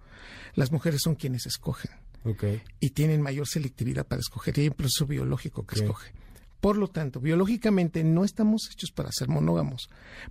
las 0.56 0.72
mujeres 0.72 1.02
son 1.02 1.16
quienes 1.16 1.46
escogen. 1.46 1.92
Okay. 2.24 2.64
Y 2.80 2.92
tienen 2.92 3.22
mayor 3.22 3.48
selectividad 3.48 4.08
para 4.08 4.20
escoger. 4.20 4.58
Y 4.58 4.62
hay 4.62 4.68
un 4.70 4.74
proceso 4.74 5.06
biológico 5.06 5.66
que 5.66 5.76
escoge. 5.76 6.12
Por 6.66 6.78
lo 6.78 6.88
tanto, 6.88 7.20
biológicamente 7.20 8.04
no 8.04 8.26
estamos 8.26 8.70
hechos 8.72 8.90
para 8.90 9.12
ser 9.12 9.28
monógamos, 9.28 9.88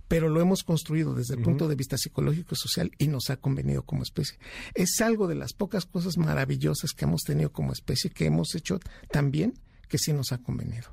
pero 0.09 0.27
lo 0.27 0.41
hemos 0.41 0.63
construido 0.63 1.15
desde 1.15 1.35
el 1.35 1.41
punto 1.41 1.69
de 1.69 1.75
vista 1.75 1.97
psicológico 1.97 2.55
y 2.55 2.57
social 2.57 2.91
y 2.97 3.07
nos 3.07 3.29
ha 3.29 3.37
convenido 3.37 3.83
como 3.83 4.03
especie. 4.03 4.37
Es 4.73 4.99
algo 4.99 5.27
de 5.27 5.35
las 5.35 5.53
pocas 5.53 5.85
cosas 5.85 6.17
maravillosas 6.17 6.91
que 6.91 7.05
hemos 7.05 7.21
tenido 7.21 7.53
como 7.53 7.71
especie 7.71 8.09
que 8.09 8.25
hemos 8.25 8.53
hecho 8.53 8.81
también 9.11 9.53
que 9.87 9.97
sí 9.97 10.11
nos 10.11 10.33
ha 10.33 10.39
convenido. 10.39 10.89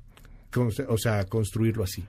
O 0.61 0.99
sea, 0.99 1.25
construirlo 1.25 1.85
así. 1.85 2.05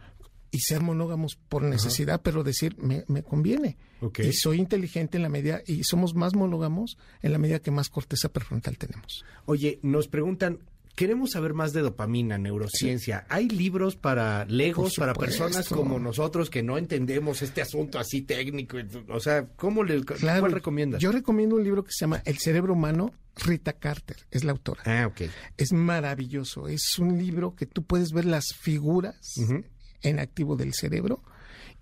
Y 0.51 0.59
ser 0.59 0.81
monógamos 0.81 1.35
por 1.49 1.63
necesidad, 1.63 2.21
pero 2.21 2.43
decir, 2.43 2.75
me, 2.77 3.05
me 3.07 3.23
conviene. 3.23 3.77
Okay. 4.01 4.27
Y 4.27 4.33
soy 4.33 4.59
inteligente 4.59 5.17
en 5.17 5.23
la 5.23 5.29
medida, 5.29 5.61
y 5.65 5.83
somos 5.83 6.13
más 6.13 6.35
monógamos 6.35 6.97
en 7.21 7.31
la 7.31 7.39
medida 7.39 7.59
que 7.59 7.71
más 7.71 7.89
corteza 7.89 8.29
prefrontal 8.29 8.77
tenemos. 8.77 9.23
Oye, 9.45 9.79
nos 9.81 10.07
preguntan, 10.07 10.59
queremos 10.95 11.31
saber 11.31 11.53
más 11.53 11.73
de 11.73 11.81
dopamina, 11.81 12.37
neurociencia. 12.37 13.21
Sí. 13.21 13.25
¿Hay 13.29 13.49
libros 13.49 13.95
para 13.95 14.45
legos, 14.45 14.95
para 14.95 15.13
personas 15.13 15.67
como 15.69 15.99
nosotros 15.99 16.49
que 16.49 16.63
no 16.63 16.77
entendemos 16.77 17.41
este 17.41 17.61
asunto 17.61 17.99
así 17.99 18.21
técnico? 18.21 18.77
O 19.09 19.19
sea, 19.19 19.47
¿cómo 19.55 19.83
le, 19.83 20.03
claro, 20.03 20.41
¿cuál 20.41 20.51
recomiendas? 20.51 21.01
Yo 21.01 21.11
recomiendo 21.11 21.55
un 21.55 21.63
libro 21.63 21.83
que 21.83 21.91
se 21.91 22.01
llama 22.01 22.21
El 22.25 22.37
cerebro 22.37 22.73
humano. 22.73 23.13
Rita 23.35 23.73
Carter 23.73 24.17
es 24.29 24.43
la 24.43 24.51
autora. 24.51 24.83
Ah, 24.85 25.07
ok. 25.07 25.21
Es 25.57 25.73
maravilloso. 25.73 26.67
Es 26.67 26.99
un 26.99 27.17
libro 27.17 27.55
que 27.55 27.65
tú 27.65 27.83
puedes 27.83 28.11
ver 28.11 28.25
las 28.25 28.53
figuras 28.61 29.15
uh 29.37 29.41
-huh. 29.41 29.65
en 30.03 30.19
activo 30.19 30.55
del 30.55 30.75
cerebro 30.75 31.23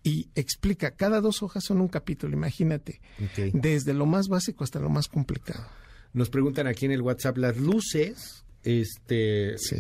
y 0.02 0.30
explica. 0.34 0.92
Cada 0.92 1.20
dos 1.20 1.44
hojas 1.44 1.66
son 1.66 1.82
un 1.82 1.90
capítulo, 1.90 2.34
imagínate. 2.36 3.02
Okay. 3.32 3.52
Desde 3.54 3.94
lo 3.94 4.06
más 4.06 4.30
básico 4.30 4.64
hasta 4.64 4.80
lo 4.80 4.90
más 4.90 5.10
complicado. 5.10 5.68
Nos 6.14 6.30
preguntan 6.30 6.68
aquí 6.68 6.86
en 6.86 6.92
el 6.92 7.02
WhatsApp 7.02 7.38
las 7.38 7.58
luces 7.58 8.46
este 8.64 9.58
Sí. 9.58 9.76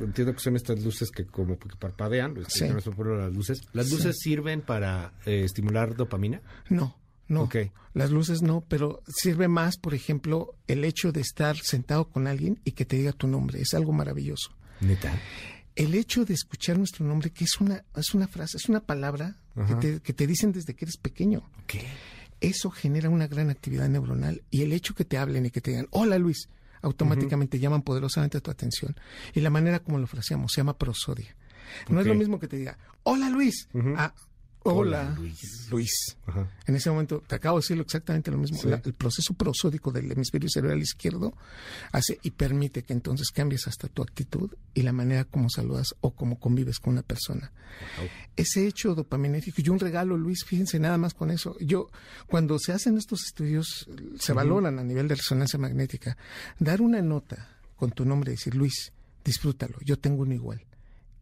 entiendo 0.00 0.34
que 0.34 0.40
son 0.40 0.56
estas 0.56 0.82
luces 0.82 1.10
que 1.10 1.24
como 1.26 1.58
que 1.58 1.68
parpadean 1.78 2.36
este, 2.36 2.66
Sí. 2.66 2.72
no 2.72 2.80
son 2.80 2.94
por 2.94 3.06
las 3.18 3.32
luces 3.32 3.62
las 3.72 3.86
Sí. 3.88 3.94
luces 3.96 4.16
sirven 4.20 4.60
para 4.60 5.12
eh, 5.26 5.42
estimular 5.44 5.96
dopamina 5.96 6.42
No, 6.68 6.96
no. 7.28 7.48
Las 7.94 8.10
luces 8.10 8.42
no, 8.42 8.64
pero 8.68 9.02
sirve 9.08 9.48
más, 9.48 9.76
por 9.76 9.92
ejemplo, 9.94 10.54
el 10.68 10.84
hecho 10.84 11.10
de 11.10 11.20
estar 11.20 11.56
sentado 11.56 12.08
con 12.10 12.26
alguien 12.28 12.60
y 12.64 12.72
que 12.72 12.84
te 12.84 12.96
diga 12.96 13.12
tu 13.12 13.26
nombre. 13.26 13.60
Es 13.60 13.74
algo 13.74 13.92
maravilloso. 13.92 14.50
neta 14.80 15.18
El 15.74 15.94
hecho 15.94 16.24
de 16.24 16.34
escuchar 16.34 16.78
nuestro 16.78 17.04
nombre, 17.06 17.30
que 17.30 17.44
es 17.44 17.60
una, 17.60 17.84
es 17.96 18.14
una 18.14 18.28
frase, 18.28 18.56
es 18.56 18.68
una 18.68 18.80
palabra 18.80 19.36
que 19.66 19.74
te, 19.76 20.00
que 20.00 20.12
te 20.12 20.26
dicen 20.28 20.52
desde 20.52 20.74
que 20.74 20.84
eres 20.84 20.96
pequeño. 20.96 21.42
Eso 22.40 22.70
genera 22.70 23.10
una 23.10 23.26
gran 23.26 23.50
actividad 23.50 23.88
neuronal. 23.88 24.42
Y 24.50 24.62
el 24.62 24.72
hecho 24.72 24.94
que 24.94 25.04
te 25.04 25.18
hablen 25.18 25.46
y 25.46 25.50
que 25.50 25.60
te 25.60 25.72
digan, 25.72 25.88
hola 25.90 26.18
Luis, 26.18 26.48
automáticamente 26.82 27.58
llaman 27.58 27.82
poderosamente 27.82 28.40
tu 28.40 28.50
atención. 28.50 28.96
Y 29.34 29.40
la 29.40 29.50
manera 29.50 29.80
como 29.80 29.98
lo 29.98 30.06
fraseamos 30.06 30.52
se 30.52 30.60
llama 30.60 30.76
prosodia. 30.76 31.36
No 31.88 32.00
es 32.00 32.06
lo 32.06 32.14
mismo 32.14 32.38
que 32.38 32.48
te 32.48 32.56
diga, 32.56 32.78
hola 33.02 33.28
Luis, 33.28 33.68
a, 33.96 34.14
hola, 34.64 35.00
Hola, 35.08 35.14
Luis. 35.18 35.68
Luis. 35.70 36.16
Ajá. 36.26 36.50
En 36.66 36.76
ese 36.76 36.90
momento, 36.90 37.22
te 37.26 37.34
acabo 37.36 37.58
de 37.58 37.62
decirlo 37.62 37.82
exactamente 37.82 38.30
lo 38.30 38.38
mismo. 38.38 38.58
Sí. 38.58 38.68
La- 38.68 38.82
el 38.84 38.94
proceso 38.94 39.34
prosódico 39.34 39.90
del 39.92 40.10
hemisferio 40.12 40.48
cerebral 40.48 40.80
izquierdo 40.80 41.34
hace 41.92 42.18
y 42.22 42.32
permite 42.32 42.82
que 42.82 42.92
entonces 42.92 43.30
cambies 43.30 43.66
hasta 43.66 43.88
tu 43.88 44.02
actitud 44.02 44.50
y 44.74 44.82
la 44.82 44.92
manera 44.92 45.24
como 45.24 45.48
saludas 45.50 45.94
o 46.00 46.10
como 46.14 46.38
convives 46.38 46.78
con 46.78 46.92
una 46.94 47.02
persona. 47.02 47.52
Ese 48.36 48.66
hecho 48.66 48.94
dopaminérgico 48.94 49.60
y 49.64 49.68
un 49.68 49.78
regalo, 49.78 50.16
Luis, 50.16 50.44
fíjense 50.44 50.78
nada 50.78 50.98
más 50.98 51.14
con 51.14 51.30
eso. 51.30 51.56
Yo, 51.60 51.90
cuando 52.26 52.58
se 52.58 52.72
hacen 52.72 52.96
estos 52.98 53.24
estudios, 53.24 53.88
se 54.18 54.32
valoran 54.32 54.78
a 54.78 54.84
nivel 54.84 55.08
de 55.08 55.14
resonancia 55.16 55.58
magnética. 55.58 56.16
Dar 56.58 56.80
una 56.82 57.00
nota 57.02 57.56
con 57.76 57.90
tu 57.92 58.04
nombre 58.04 58.32
y 58.32 58.36
decir, 58.36 58.54
Luis, 58.54 58.92
disfrútalo, 59.24 59.78
yo 59.84 59.98
tengo 59.98 60.22
uno 60.22 60.34
igual. 60.34 60.64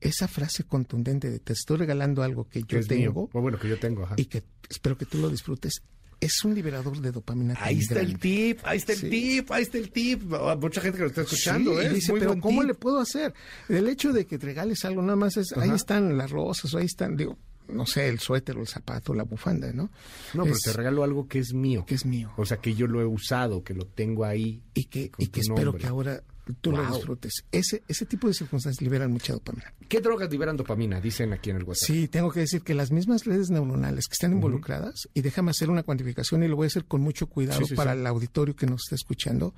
Esa 0.01 0.29
frase 0.29 0.65
contundente 0.65 1.31
de 1.31 1.39
te 1.39 1.53
estoy 1.55 1.79
regalando 1.79 2.23
algo 2.23 2.49
que 2.49 2.63
yo 2.63 2.79
es 2.79 2.89
mío. 2.91 3.09
tengo 3.11 3.31
O 3.33 3.41
bueno 3.41 3.59
que 3.59 3.69
yo 3.69 3.79
tengo 3.79 4.05
ajá. 4.05 4.15
y 4.19 4.27
que 4.27 4.43
espero 4.69 4.97
que 4.99 5.07
tú 5.07 5.19
lo 5.19 5.29
disfrutes, 5.31 5.83
es 6.21 6.45
un 6.45 6.55
liberador 6.55 6.99
de 7.01 7.13
dopamina. 7.13 7.55
ahí 7.61 7.79
está 7.79 8.01
el 8.01 8.19
tip 8.19 8.61
ahí 8.65 8.79
está 8.79 8.93
el 8.95 9.01
tip 9.11 9.51
ahí 9.53 9.63
está 9.63 9.79
el 9.79 9.91
tip 9.91 10.23
mucha 10.61 10.81
gente 10.81 10.97
que 10.99 11.03
lo 11.05 11.09
está 11.09 11.23
escuchando 11.23 11.79
Sí, 11.81 11.87
¿eh? 11.87 11.91
y 11.91 11.95
dice, 11.95 12.13
Muy 12.13 12.21
pero 12.21 12.41
¿cómo 12.41 12.61
tip". 12.61 12.69
le 12.69 12.75
puedo 12.75 12.99
hacer? 13.01 13.35
El 13.69 13.87
hecho 13.89 14.13
de 14.13 14.27
que 14.27 14.39
te 14.39 14.47
regales 14.47 14.85
algo, 14.85 15.03
nada 15.03 15.17
más 15.17 15.37
es, 15.37 15.53
ahí 15.57 15.71
están 15.71 16.17
las 16.17 16.31
rosas, 16.31 16.73
o 16.75 16.79
ahí 16.79 16.87
están, 16.87 17.17
digo, 17.17 17.37
no 17.69 17.85
sé, 17.85 18.09
el 18.09 18.19
suéter 18.19 18.57
o 18.57 18.61
el 18.61 18.69
zapato, 18.69 19.13
la 19.13 19.25
bufanda, 19.25 19.73
¿no? 19.73 19.91
no 20.35 20.45
pero 20.45 20.57
te 20.63 20.73
regalo 20.73 21.05
algo 21.05 21.27
que 21.29 21.39
es 21.41 21.53
mío 21.53 21.85
que 21.87 21.97
es 21.97 22.07
mío. 22.07 22.33
o 22.37 22.45
sea 22.47 22.59
que 22.59 22.75
yo 22.75 22.87
lo 22.87 23.01
he 23.01 23.07
usado 23.07 23.63
que 23.65 23.75
lo 23.75 23.87
tengo 23.87 24.25
ahí 24.25 24.63
Y 24.75 24.85
que, 24.85 25.11
y 25.19 25.27
que 25.29 25.41
espero 25.41 25.65
nombre. 25.73 25.81
que 25.83 25.87
ahora 25.89 26.23
tú 26.55 26.73
lo 26.73 26.85
disfrutes. 26.87 27.45
Ese, 27.53 27.83
ese 27.89 28.07
tipo 28.07 28.29
de 28.29 28.35
circunstancias 28.35 28.81
liberan 28.83 29.11
mucha 29.11 29.33
dopamina. 29.33 29.73
¿Qué 29.89 30.01
drogas 30.01 30.31
liberan 30.31 30.57
dopamina? 30.57 31.01
Dicen 31.01 31.33
aquí 31.33 31.51
en 31.51 31.57
el 31.57 31.65
WhatsApp. 31.65 31.87
Sí, 31.87 32.09
tengo 32.09 32.31
que 32.31 32.41
decir 32.41 32.63
que 32.63 32.75
las 32.75 32.91
mismas 32.91 33.25
redes 33.25 33.51
neuronales 33.51 34.07
que 34.07 34.15
están 34.15 34.33
involucradas, 34.33 35.09
y 35.15 35.23
déjame 35.23 35.51
hacer 35.51 35.71
una 35.71 35.83
cuantificación 35.83 36.43
y 36.43 36.49
lo 36.49 36.57
voy 36.57 36.67
a 36.67 36.69
hacer 36.69 36.85
con 36.85 37.01
mucho 37.01 37.27
cuidado 37.29 37.61
Sí, 37.61 37.67
sí, 37.69 37.75
para 37.75 37.93
sí. 37.95 38.01
el 38.01 38.07
auditorio 38.07 38.55
que 38.57 38.67
nos 38.67 38.83
está 38.83 38.95
escuchando. 38.95 39.55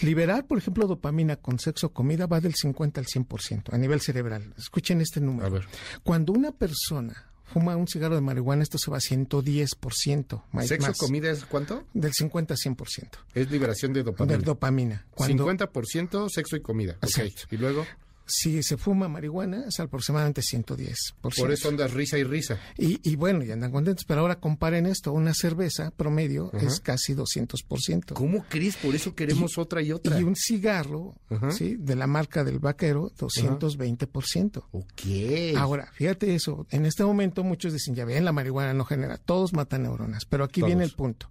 Liberar, 0.00 0.46
por 0.46 0.58
ejemplo, 0.58 0.86
dopamina 0.86 1.36
con 1.36 1.58
sexo 1.58 1.88
o 1.88 1.92
comida 1.92 2.26
va 2.26 2.40
del 2.40 2.54
50 2.54 3.00
al 3.00 3.06
100% 3.06 3.72
a 3.72 3.78
nivel 3.78 4.00
cerebral. 4.00 4.54
Escuchen 4.56 5.00
este 5.00 5.20
número. 5.20 5.46
A 5.46 5.50
ver. 5.50 5.66
Cuando 6.02 6.32
una 6.32 6.52
persona 6.52 7.30
fuma 7.54 7.76
un 7.76 7.86
cigarro 7.86 8.16
de 8.16 8.20
marihuana, 8.20 8.64
esto 8.64 8.78
se 8.78 8.90
va 8.90 8.96
a 8.96 9.00
110%. 9.00 10.42
Más, 10.50 10.66
¿Sexo, 10.66 10.88
más, 10.88 10.98
comida 10.98 11.30
es 11.30 11.44
cuánto? 11.44 11.84
Del 11.94 12.12
50 12.12 12.54
a 12.54 12.56
100%. 12.56 13.08
Es 13.32 13.50
liberación 13.50 13.92
de 13.92 14.02
dopamina. 14.02 14.38
De 14.38 14.44
dopamina. 14.44 15.06
Cuando, 15.12 15.46
50% 15.46 16.28
sexo 16.28 16.56
y 16.56 16.60
comida. 16.60 16.94
Ok. 16.96 17.04
Exacto. 17.04 17.42
Y 17.52 17.56
luego, 17.56 17.86
si 18.26 18.62
se 18.62 18.76
fuma 18.76 19.08
marihuana, 19.08 19.64
es 19.68 19.80
aproximadamente 19.80 20.40
110%. 20.40 20.94
por 21.20 21.52
eso 21.52 21.68
andas 21.68 21.92
risa 21.92 22.18
y 22.18 22.24
risa. 22.24 22.58
Y, 22.78 22.98
y 23.08 23.16
bueno, 23.16 23.42
ya 23.42 23.54
andan 23.54 23.70
contentos, 23.70 24.04
pero 24.04 24.20
ahora 24.22 24.40
comparen 24.40 24.86
esto, 24.86 25.12
una 25.12 25.34
cerveza 25.34 25.90
promedio 25.90 26.50
es 26.54 26.80
casi 26.80 27.14
200%. 27.14 28.12
¿Cómo 28.14 28.44
crees? 28.48 28.76
Por 28.76 28.94
eso 28.94 29.14
queremos 29.14 29.58
otra 29.58 29.82
y 29.82 29.92
otra. 29.92 30.18
Y 30.18 30.22
un 30.24 30.36
cigarro. 30.36 31.14
¿sí? 31.50 31.76
De 31.78 31.96
la 31.96 32.06
marca 32.06 32.44
del 32.44 32.58
vaquero, 32.58 33.10
220%. 33.18 34.64
Ok. 34.72 35.56
Ahora, 35.56 35.90
fíjate 35.92 36.34
eso, 36.34 36.66
en 36.70 36.86
este 36.86 37.04
momento 37.04 37.44
muchos 37.44 37.72
dicen, 37.72 37.94
ya 37.94 38.04
ven, 38.04 38.24
la 38.24 38.32
marihuana 38.32 38.74
no 38.74 38.84
genera, 38.84 39.18
todos 39.18 39.52
matan 39.52 39.82
neuronas, 39.82 40.24
pero 40.24 40.44
aquí 40.44 40.60
Todos. 40.60 40.68
viene 40.68 40.84
el 40.84 40.92
punto. 40.92 41.28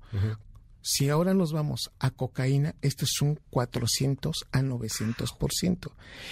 Si 0.83 1.09
ahora 1.09 1.33
nos 1.33 1.53
vamos 1.53 1.91
a 1.97 2.11
cocaína, 2.11 2.75
esto 2.81 3.05
es 3.05 3.21
un 3.21 3.39
400 3.49 4.45
a 4.51 4.61
900%. 4.61 5.91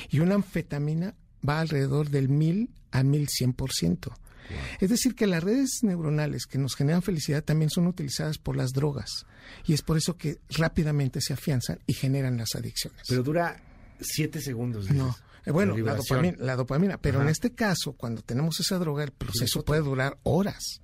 Y 0.09 0.19
una 0.19 0.35
anfetamina 0.35 1.15
va 1.47 1.61
alrededor 1.61 2.09
del 2.09 2.27
1000 2.29 2.69
a 2.91 3.01
1100%. 3.01 4.13
Es 4.81 4.89
decir, 4.89 5.15
que 5.15 5.27
las 5.27 5.41
redes 5.41 5.79
neuronales 5.81 6.45
que 6.45 6.57
nos 6.57 6.75
generan 6.75 7.01
felicidad 7.01 7.41
también 7.41 7.69
son 7.69 7.87
utilizadas 7.87 8.37
por 8.37 8.57
las 8.57 8.71
drogas. 8.71 9.25
Y 9.65 9.73
es 9.73 9.81
por 9.81 9.95
eso 9.95 10.17
que 10.17 10.39
rápidamente 10.49 11.21
se 11.21 11.31
afianzan 11.31 11.79
y 11.87 11.93
generan 11.93 12.37
las 12.37 12.55
adicciones. 12.55 13.03
Pero 13.07 13.23
dura 13.23 13.61
siete 14.01 14.41
segundos. 14.41 14.83
dices. 14.83 14.97
no. 14.97 15.15
Eh, 15.45 15.51
Bueno, 15.51 15.77
la 15.77 15.95
dopamina, 15.95 16.37
la 16.39 16.55
dopamina, 16.57 16.97
pero 16.97 17.19
Ajá. 17.19 17.23
en 17.27 17.31
este 17.31 17.53
caso, 17.53 17.93
cuando 17.93 18.21
tenemos 18.21 18.59
esa 18.59 18.77
droga, 18.77 19.03
el 19.03 19.11
proceso 19.11 19.63
puede 19.63 19.81
durar 19.81 20.17
horas. 20.23 20.81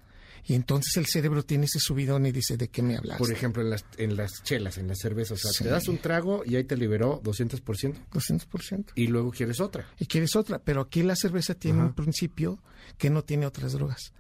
Y 0.50 0.54
entonces 0.56 0.96
el 0.98 1.06
cerebro 1.06 1.44
tiene 1.44 1.66
ese 1.66 1.80
subidón 1.80 2.26
y 2.26 2.32
dice, 2.32 2.56
¿de 2.58 2.70
qué 2.70 2.82
me 2.82 2.96
hablas? 2.98 3.18
Por 3.18 3.32
ejemplo, 3.32 3.62
en 3.62 3.70
las, 3.70 3.84
en 3.98 4.16
las 4.16 4.42
chelas, 4.44 4.78
en 4.78 4.88
las 4.88 4.98
cervezas. 5.00 5.34
O 5.40 5.42
sea, 5.42 5.52
Sí. 5.52 5.64
te 5.66 5.70
das 5.70 5.88
un 5.90 5.98
trago 5.98 6.44
y 6.46 6.56
ahí 6.56 6.64
te 6.64 6.78
liberó 6.78 7.22
200%. 7.22 7.96
200%. 8.12 8.86
Y 8.96 9.08
luego 9.08 9.32
quieres 9.32 9.60
otra. 9.60 9.88
y 10.00 10.06
quieres 10.06 10.36
otra, 10.36 10.60
pero 10.60 10.82
aquí 10.82 11.04
la 11.04 11.16
cerveza 11.16 11.54
tiene 11.54 11.80
Ajá. 11.80 11.88
un 11.90 11.94
principio 11.94 12.60
que 12.98 13.10
no 13.10 13.24
tiene 13.24 13.46
otras 13.46 13.74
drogas, 13.74 14.14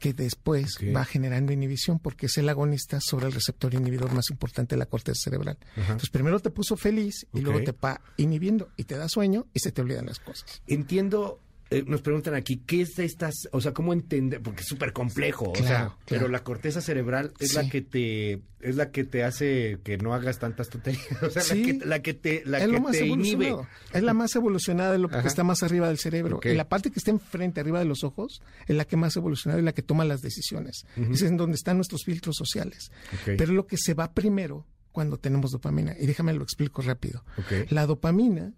que 0.00 0.12
después 0.12 0.76
va 0.94 1.04
generando 1.04 1.52
inhibición 1.52 1.98
porque 2.00 2.26
es 2.26 2.36
el 2.38 2.48
agonista 2.48 2.98
sobre 3.00 3.26
el 3.26 3.32
receptor 3.32 3.72
inhibidor 3.74 4.12
más 4.12 4.30
importante 4.30 4.74
de 4.74 4.78
la 4.80 4.86
corteza 4.86 5.20
cerebral. 5.24 5.58
Entonces 5.76 6.10
primero 6.10 6.40
te 6.40 6.50
puso 6.50 6.76
feliz 6.76 7.26
y 7.34 7.40
luego 7.40 7.62
te 7.62 7.72
va 7.72 8.00
inhibiendo 8.16 8.68
y 8.76 8.84
te 8.84 8.96
da 8.96 9.08
sueño 9.08 9.46
y 9.54 9.60
se 9.60 9.70
te 9.72 9.80
olvidan 9.82 10.06
las 10.06 10.18
cosas. 10.18 10.60
Entiendo, 10.66 11.40
eh, 11.70 11.84
nos 11.86 12.00
preguntan 12.02 12.34
aquí, 12.34 12.62
¿qué 12.66 12.80
es 12.82 12.94
de 12.96 13.04
estas? 13.04 13.34
O 13.52 13.60
sea, 13.60 13.72
¿cómo 13.72 13.92
entender? 13.92 14.40
Porque 14.42 14.62
es 14.62 14.66
súper 14.68 14.92
complejo, 14.92 15.50
o 15.50 15.56
sea, 15.56 15.64
Claro, 15.66 15.96
pero 16.06 16.28
la 16.28 16.42
corteza 16.44 16.80
cerebral 16.80 17.32
es 17.40 17.54
la 17.54 17.68
que 17.68 17.82
te 17.82 18.40
es 18.60 18.74
la 18.74 18.90
que 18.90 19.04
te 19.04 19.22
hace 19.22 19.78
que 19.84 19.98
no 19.98 20.14
hagas 20.14 20.38
tantas 20.40 20.68
tonterías, 20.68 21.04
o 21.22 21.30
sea, 21.30 21.42
Sí. 21.42 21.64
la, 21.64 21.78
que, 21.78 21.86
la 21.86 22.02
que 22.02 22.14
te 22.14 22.42
la 22.44 22.58
es 22.58 22.66
que 22.66 22.72
lo 22.72 22.80
más 22.80 22.92
te 22.92 23.06
inhibe. 23.06 23.54
Es 23.92 24.02
la 24.02 24.14
más 24.14 24.34
evolucionada 24.34 24.92
de 24.92 24.98
lo 24.98 25.08
Ajá. 25.08 25.22
que 25.22 25.28
está 25.28 25.44
más 25.44 25.62
arriba 25.62 25.88
del 25.88 25.98
cerebro. 25.98 26.38
Ok. 26.38 26.46
Y 26.46 26.54
la 26.54 26.68
parte 26.68 26.90
que 26.90 26.98
está 26.98 27.10
enfrente, 27.10 27.60
arriba 27.60 27.78
de 27.78 27.84
los 27.84 28.02
ojos, 28.02 28.42
es 28.66 28.74
la 28.76 28.84
que 28.84 28.96
más 28.96 29.14
evolucionada 29.16 29.60
y 29.60 29.64
la 29.64 29.72
que 29.72 29.82
toma 29.82 30.04
las 30.04 30.22
decisiones. 30.22 30.86
Es 30.96 31.22
en 31.22 31.36
donde 31.36 31.54
están 31.56 31.76
nuestros 31.76 32.04
filtros 32.04 32.34
sociales. 32.36 32.90
Ok. 33.12 33.34
Pero 33.38 33.52
lo 33.52 33.66
que 33.66 33.76
se 33.76 33.94
va 33.94 34.12
primero 34.12 34.66
cuando 34.90 35.18
tenemos 35.18 35.52
dopamina. 35.52 35.94
Y 36.00 36.06
déjame 36.06 36.32
lo 36.32 36.42
explico 36.42 36.82
rápido. 36.82 37.22
La 37.68 37.86
dopamina 37.86 38.52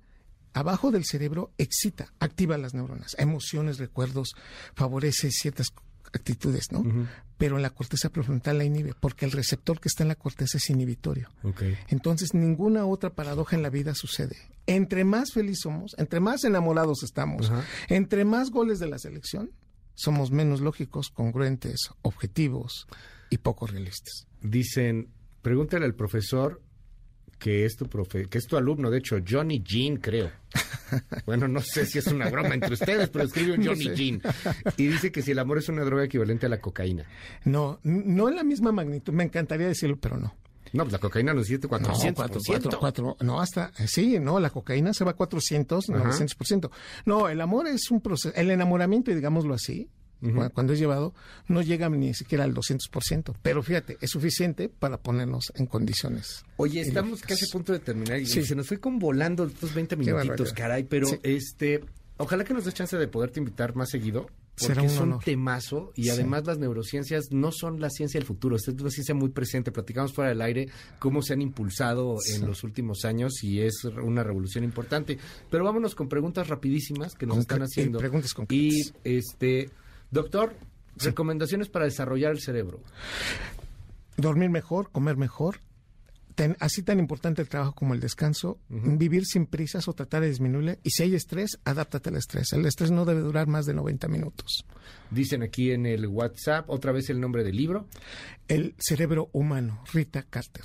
abajo 0.53 0.91
del 0.91 1.05
cerebro 1.05 1.53
excita, 1.59 2.13
activa 2.19 2.59
las 2.59 2.75
neuronas, 2.75 3.17
emociones, 3.19 3.79
recuerdos, 3.79 4.35
favorece 4.75 5.31
ciertas 5.31 5.69
actitudes, 6.13 6.73
¿no? 6.73 6.83
Pero 7.39 7.57
en 7.57 7.63
la 7.63 7.71
corteza 7.71 8.11
prefrontal 8.11 8.59
la 8.59 8.65
inhibe, 8.65 8.95
porque 8.99 9.25
el 9.25 9.33
receptor 9.33 9.81
que 9.81 9.89
está 9.89 10.03
en 10.03 10.09
la 10.09 10.15
corteza 10.17 10.59
es 10.59 10.69
inhibitorio. 10.71 11.29
Entonces, 11.89 12.35
ninguna 12.35 12.85
otra 12.87 13.11
paradoja 13.11 13.57
en 13.57 13.63
la 13.63 13.71
vida 13.71 13.95
sucede. 13.95 14.37
Entre 14.67 15.05
más 15.05 15.33
feliz 15.33 15.61
somos, 15.63 15.95
entre 15.99 16.21
más 16.21 16.45
enamorados 16.45 17.03
estamos, 17.03 17.51
entre 17.89 18.25
más 18.25 18.51
goles 18.51 18.79
de 18.79 18.89
la 18.89 18.99
selección, 18.99 19.53
somos 19.95 20.31
menos 20.31 20.61
lógicos, 20.61 21.11
congruentes, 21.11 21.91
objetivos 22.03 22.87
y 23.29 23.39
poco 23.39 23.67
realistas. 23.67 24.27
Dicen, 24.41 25.11
pregúntale 25.43 25.85
al 25.85 25.95
profesor 25.95 26.63
que 27.41 27.65
es 27.65 27.77
tu 27.77 27.87
profe, 27.87 28.27
que 28.27 28.39
es 28.39 28.47
tu 28.47 28.57
alumno, 28.57 28.91
de 28.91 28.99
hecho, 28.99 29.17
Johnny 29.27 29.63
Jean, 29.65 29.97
creo. 29.97 30.31
Bueno, 31.25 31.47
no 31.47 31.61
sé 31.61 31.87
si 31.87 31.99
es 31.99 32.09
una 32.09 32.29
broma 32.29 32.53
entre 32.55 32.73
ustedes, 32.75 33.09
pero 33.11 33.25
escribe 33.25 33.53
un 33.53 33.65
Johnny 33.65 33.95
Jean. 33.95 34.21
Y 34.77 34.89
dice 34.89 35.13
que 35.13 35.23
si 35.23 35.31
el 35.31 35.39
amor 35.39 35.59
es 35.59 35.69
una 35.69 35.85
droga 35.85 36.05
equivalente 36.05 36.47
a 36.47 36.49
la 36.49 36.61
cocaína. 36.61 37.05
No, 37.45 37.79
no 37.85 38.29
en 38.29 38.35
la 38.35 38.43
misma 38.43 38.73
magnitud. 38.73 39.13
Me 39.13 39.23
encantaría 39.23 39.69
decirlo, 39.69 39.97
pero 40.01 40.17
no. 40.17 40.35
No, 40.73 40.83
pues 40.85 40.93
la 40.93 40.99
cocaína 40.99 41.33
nos 41.33 41.47
dice 41.47 41.69
400%. 41.69 43.03
No, 43.03 43.17
no, 43.21 43.41
hasta, 43.41 43.73
sí, 43.87 44.19
no, 44.19 44.41
la 44.41 44.51
cocaína 44.51 44.93
se 44.93 45.05
va 45.05 45.13
a 45.13 45.15
400, 45.15 45.89
900%. 45.89 46.71
No, 47.07 47.29
el 47.29 47.41
amor 47.41 47.69
es 47.69 47.91
un 47.91 48.01
proceso, 48.01 48.35
el 48.37 48.51
enamoramiento, 48.51 49.13
digámoslo 49.13 49.55
así, 49.55 49.89
cuando 50.53 50.73
es 50.73 50.79
llevado, 50.79 51.15
no 51.49 51.63
llega 51.63 51.89
ni 51.89 52.15
siquiera 52.15 52.45
al 52.45 52.55
200%. 52.55 53.35
Pero 53.43 53.63
fíjate, 53.63 53.97
es 54.01 54.11
suficiente 54.11 54.69
para 54.69 54.99
ponernos 54.99 55.53
en 55.57 55.67
condiciones. 55.67 56.45
Oye, 56.57 56.81
estamos 56.81 57.23
casi 57.23 57.47
a 57.47 57.49
punto 57.53 57.73
de 57.73 57.79
terminar 57.79 58.21
y 58.21 58.27
se 58.27 58.55
nos 58.55 58.67
fue 58.67 58.79
con 58.79 58.99
volando 58.99 59.45
estos 59.45 59.75
20 59.75 59.97
minutitos, 59.97 60.53
caray. 60.53 60.85
Pero 60.85 61.09
este, 61.23 61.85
ojalá 62.19 62.45
que 62.45 62.55
nos 62.55 62.65
des 62.65 62.75
chance 62.75 62.97
de 62.97 63.09
poderte 63.09 63.41
invitar 63.41 63.75
más 63.75 63.91
seguido. 63.91 64.29
Porque 64.61 64.85
es 64.85 64.99
un 64.99 65.19
temazo 65.21 65.91
y 65.97 66.11
además 66.11 66.45
las 66.45 66.59
neurociencias 66.59 67.31
no 67.31 67.51
son 67.51 67.81
la 67.81 67.89
ciencia 67.89 68.21
del 68.21 68.27
futuro, 68.27 68.57
es 68.57 68.69
una 68.69 68.91
ciencia 68.91 69.15
muy 69.15 69.31
presente. 69.31 69.73
Platicamos 69.73 70.13
fuera 70.13 70.29
del 70.29 70.43
aire 70.43 70.69
cómo 70.99 71.23
se 71.23 71.33
han 71.33 71.41
impulsado 71.41 72.17
en 72.35 72.47
los 72.47 72.63
últimos 72.63 73.07
años 73.07 73.43
y 73.43 73.63
es 73.63 73.85
una 73.85 74.23
revolución 74.23 74.63
importante. 74.63 75.17
Pero 75.51 75.65
vámonos 75.65 75.95
con 75.95 76.11
preguntas 76.11 76.49
rapidísimas 76.49 77.15
que 77.15 77.25
nos 77.25 77.39
están 77.39 77.63
haciendo. 77.63 78.01
Preguntas 78.01 78.35
Y 78.51 78.93
este, 79.03 79.71
Doctor, 80.11 80.55
recomendaciones 80.97 81.69
para 81.69 81.85
desarrollar 81.85 82.33
el 82.33 82.41
cerebro. 82.41 82.81
Dormir 84.17 84.51
mejor, 84.51 84.91
comer 84.91 85.17
mejor, 85.17 85.61
así 86.59 86.83
tan 86.83 86.99
importante 86.99 87.43
el 87.43 87.49
trabajo 87.49 87.73
como 87.73 87.95
el 87.95 88.01
descanso, 88.01 88.59
vivir 88.69 89.25
sin 89.25 89.47
prisas 89.47 89.89
o 89.89 89.93
tratar 89.93 90.23
de 90.23 90.29
disminuirle. 90.29 90.79
Y 90.83 90.91
si 90.91 91.03
hay 91.03 91.15
estrés, 91.15 91.59
adáptate 91.65 92.11
al 92.11 92.17
estrés. 92.17 92.53
El 92.53 92.67
estrés 92.67 92.91
no 92.91 93.05
debe 93.05 93.21
durar 93.21 93.47
más 93.47 93.67
de 93.67 93.75
90 93.75 94.09
minutos. 94.09 94.65
Dicen 95.11 95.43
aquí 95.43 95.73
en 95.73 95.87
el 95.87 96.07
WhatsApp, 96.07 96.69
otra 96.69 96.93
vez 96.93 97.11
el 97.11 97.21
nombre 97.21 97.45
del 97.45 97.57
libro. 97.57 97.87
El 98.49 98.75
cerebro 98.79 99.29
humano, 99.33 99.83
Rita 99.93 100.23
Carter. 100.23 100.65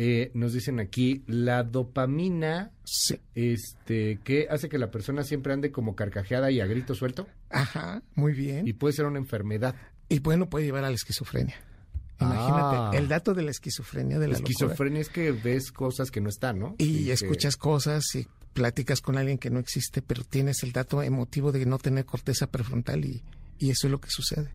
Eh, 0.00 0.30
nos 0.32 0.52
dicen 0.52 0.78
aquí, 0.78 1.24
la 1.26 1.64
dopamina, 1.64 2.70
este, 3.34 4.20
¿qué 4.22 4.46
hace 4.48 4.68
que 4.68 4.78
la 4.78 4.92
persona 4.92 5.24
siempre 5.24 5.52
ande 5.52 5.72
como 5.72 5.96
carcajeada 5.96 6.52
y 6.52 6.60
a 6.60 6.66
grito 6.66 6.94
suelto? 6.94 7.26
Ajá, 7.50 8.04
muy 8.14 8.32
bien. 8.32 8.68
Y 8.68 8.74
puede 8.74 8.92
ser 8.92 9.06
una 9.06 9.18
enfermedad. 9.18 9.74
Y 10.08 10.20
bueno, 10.20 10.48
puede 10.48 10.66
llevar 10.66 10.84
a 10.84 10.90
la 10.90 10.94
esquizofrenia. 10.94 11.56
Imagínate, 12.20 12.76
ah. 12.76 12.90
el 12.94 13.08
dato 13.08 13.34
de 13.34 13.42
la 13.42 13.50
esquizofrenia 13.50 14.20
de 14.20 14.28
la, 14.28 14.34
esquizofrenia 14.34 15.00
es 15.00 15.08
que 15.08 15.32
ves 15.32 15.72
cosas 15.72 16.12
que 16.12 16.20
no 16.20 16.28
están, 16.28 16.60
¿no? 16.60 16.76
Y, 16.78 17.10
escuchas 17.10 17.56
cosas 17.56 18.04
y 18.14 18.28
platicas 18.52 19.00
con 19.00 19.18
alguien 19.18 19.38
que 19.38 19.50
no 19.50 19.58
existe, 19.58 20.00
pero 20.00 20.22
tienes 20.22 20.62
el 20.62 20.70
dato 20.70 21.02
emotivo 21.02 21.50
de 21.50 21.66
no 21.66 21.78
tener 21.78 22.04
corteza 22.04 22.48
prefrontal 22.48 23.04
y, 23.04 23.24
y 23.58 23.70
eso 23.70 23.88
es 23.88 23.90
lo 23.90 24.00
que 24.00 24.10
sucede. 24.10 24.52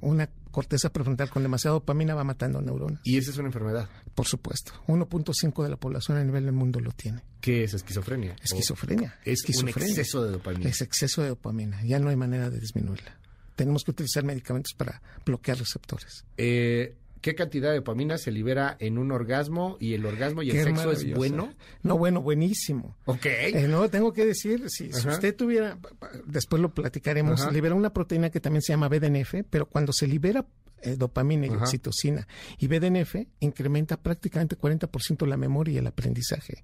Una 0.00 0.28
corteza 0.50 0.92
prefrontal 0.92 1.30
con 1.30 1.42
demasiada 1.42 1.74
dopamina 1.74 2.14
va 2.14 2.24
matando 2.24 2.60
neuronas. 2.60 3.00
¿Y 3.04 3.18
esa 3.18 3.30
es 3.30 3.38
una 3.38 3.48
enfermedad? 3.48 3.88
Por 4.14 4.26
supuesto. 4.26 4.72
1.5 4.86 5.62
de 5.62 5.68
la 5.68 5.76
población 5.76 6.18
a 6.18 6.24
nivel 6.24 6.44
del 6.44 6.54
mundo 6.54 6.80
lo 6.80 6.92
tiene. 6.92 7.22
¿Qué 7.40 7.64
es 7.64 7.74
esquizofrenia? 7.74 8.36
Esquizofrenia. 8.42 9.18
Es 9.24 9.44
un 9.60 9.68
exceso 9.68 10.22
de 10.22 10.30
dopamina. 10.30 10.70
Es 10.70 10.80
exceso 10.80 11.22
de 11.22 11.28
dopamina. 11.28 11.82
Ya 11.84 11.98
no 11.98 12.08
hay 12.08 12.16
manera 12.16 12.50
de 12.50 12.60
disminuirla. 12.60 13.18
Tenemos 13.56 13.84
que 13.84 13.90
utilizar 13.90 14.24
medicamentos 14.24 14.72
para 14.74 15.02
bloquear 15.24 15.58
receptores. 15.58 16.24
Eh, 16.36 16.96
¿Qué 17.24 17.34
cantidad 17.34 17.70
de 17.70 17.76
dopamina 17.76 18.18
se 18.18 18.30
libera 18.30 18.76
en 18.80 18.98
un 18.98 19.10
orgasmo 19.10 19.78
y 19.80 19.94
el 19.94 20.04
orgasmo 20.04 20.42
y 20.42 20.50
el 20.50 20.62
sexo 20.62 20.92
es 20.92 21.10
bueno? 21.14 21.54
No, 21.82 21.96
bueno, 21.96 22.20
buenísimo. 22.20 22.98
Ok. 23.06 23.24
Eh, 23.24 23.66
no, 23.66 23.88
tengo 23.88 24.12
que 24.12 24.26
decir, 24.26 24.68
si, 24.68 24.90
usted 24.90 25.34
tuviera, 25.34 25.78
después 26.26 26.60
lo 26.60 26.74
platicaremos, 26.74 27.50
libera 27.50 27.74
una 27.74 27.94
proteína 27.94 28.28
que 28.28 28.40
también 28.40 28.60
se 28.60 28.74
llama 28.74 28.90
BDNF, 28.90 29.36
pero 29.48 29.64
cuando 29.64 29.94
se 29.94 30.06
libera 30.06 30.44
eh, 30.82 30.96
dopamina 30.96 31.46
y 31.46 31.48
oxitocina 31.48 32.28
y 32.58 32.66
BDNF, 32.66 33.16
incrementa 33.40 33.96
prácticamente 33.96 34.58
40% 34.58 35.26
la 35.26 35.38
memoria 35.38 35.76
y 35.76 35.78
el 35.78 35.86
aprendizaje. 35.86 36.62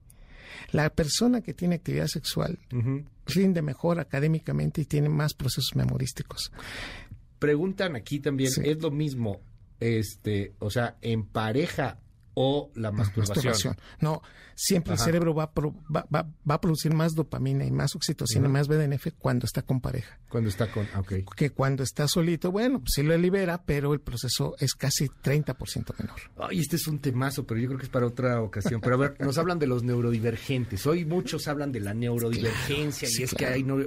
La 0.73 0.91
persona 0.91 1.41
que 1.41 1.55
tiene 1.55 1.77
actividad 1.77 2.09
sexual 2.09 2.59
rinde 3.25 3.63
mejor 3.63 3.99
académicamente 3.99 4.83
y 4.83 4.85
tiene 4.85 5.09
más 5.09 5.33
procesos 5.33 5.75
memorísticos. 5.75 6.53
Preguntan 7.39 7.97
aquí 7.97 8.21
también, 8.21 8.53
¿es 8.63 8.83
lo 8.83 8.91
mismo 8.91 9.41
este, 9.81 10.55
o 10.59 10.71
sea, 10.71 10.97
en 11.01 11.25
pareja 11.25 11.99
o 12.35 12.71
la 12.75 12.93
masturbación. 12.93 13.77
No, 14.01 14.23
siempre 14.55 14.93
el 14.93 14.99
cerebro 14.99 15.35
va 15.35 15.45
a, 15.45 15.53
va, 16.15 16.27
a 16.49 16.61
producir 16.61 16.95
más 16.95 17.15
dopamina 17.15 17.65
y 17.65 17.71
más 17.71 17.97
oxitocina, 17.97 18.49
más 18.49 18.69
BDNF 18.69 19.09
cuando 19.19 19.47
está 19.47 19.63
con 19.63 19.81
pareja. 19.81 20.19
Cuando 20.29 20.49
está 20.49 20.71
con, 20.71 20.87
ah, 20.95 21.01
okay. 21.01 21.25
Que 21.37 21.51
cuando 21.51 21.83
está 21.83 22.07
solito, 22.09 22.53
bueno, 22.53 22.81
pues 22.81 22.93
sí 22.95 23.03
lo 23.03 23.17
libera, 23.19 23.63
pero 23.65 23.93
el 23.93 24.01
proceso 24.01 24.55
es 24.59 24.75
casi 24.75 25.09
30% 25.09 25.99
menor. 25.99 26.21
Ay, 26.39 26.61
este 26.61 26.77
es 26.77 26.87
un 26.87 26.99
temazo, 26.99 27.47
pero 27.47 27.61
yo 27.61 27.67
creo 27.69 27.79
que 27.79 27.87
es 27.87 27.91
para 27.91 28.07
otra 28.07 28.41
ocasión. 28.41 28.81
Pero 28.81 28.95
a 28.95 28.99
ver, 28.99 29.17
nos 29.21 29.39
hablan 29.39 29.59
de 29.59 29.67
los 29.67 29.83
neurodivergentes. 29.83 30.87
Hoy 30.87 31.05
muchos 31.05 31.49
hablan 31.49 31.73
de 31.73 31.81
la 31.81 31.95
neurodivergencia 31.95 33.09
y 33.19 33.23
es 33.23 33.35
que 33.35 33.47
hay 33.47 33.63
no, 33.65 33.79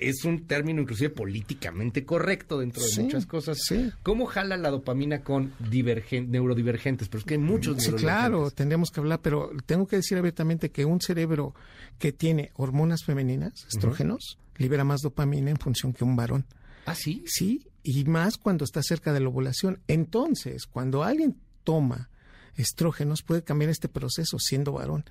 es 0.00 0.24
un 0.24 0.46
término 0.46 0.80
inclusive 0.80 1.10
políticamente 1.10 2.04
correcto 2.04 2.58
dentro 2.58 2.82
de 2.82 3.02
muchas 3.02 3.26
cosas. 3.26 3.58
¿Cómo 4.02 4.26
jala 4.26 4.56
la 4.56 4.70
dopamina 4.70 5.22
con 5.22 5.52
neurodivergentes? 5.60 7.08
Pero 7.08 7.18
es 7.18 7.24
que 7.24 7.34
hay 7.34 7.38
muchos 7.38 7.82
Sí, 7.82 7.92
claro, 7.92 8.50
tendríamos 8.50 8.90
que 8.90 9.00
hablar, 9.00 9.20
pero 9.22 9.50
tengo 9.66 9.86
que 9.86 9.96
decir 9.96 10.18
abiertamente 10.18 10.70
que 10.70 10.84
un 10.84 11.00
cerebro 11.00 11.54
que 11.98 12.12
tiene 12.12 12.50
hormonas 12.54 13.04
femeninas, 13.04 13.66
estrógenos, 13.68 14.38
libera 14.56 14.84
más 14.84 15.00
dopamina 15.02 15.50
en 15.50 15.58
función 15.58 15.92
que 15.92 16.04
un 16.04 16.16
varón. 16.16 16.46
¿Ah, 16.86 16.94
sí? 16.94 17.22
Sí, 17.26 17.66
y 17.82 18.04
más 18.04 18.36
cuando 18.36 18.64
está 18.64 18.82
cerca 18.82 19.12
de 19.12 19.20
la 19.20 19.28
ovulación. 19.28 19.80
Entonces, 19.86 20.66
cuando 20.66 21.04
alguien 21.04 21.36
toma 21.64 22.08
estrógenos 22.56 23.22
puede 23.22 23.42
cambiar 23.42 23.70
este 23.70 23.88
proceso 23.88 24.38
siendo 24.38 24.72
varón. 24.72 25.04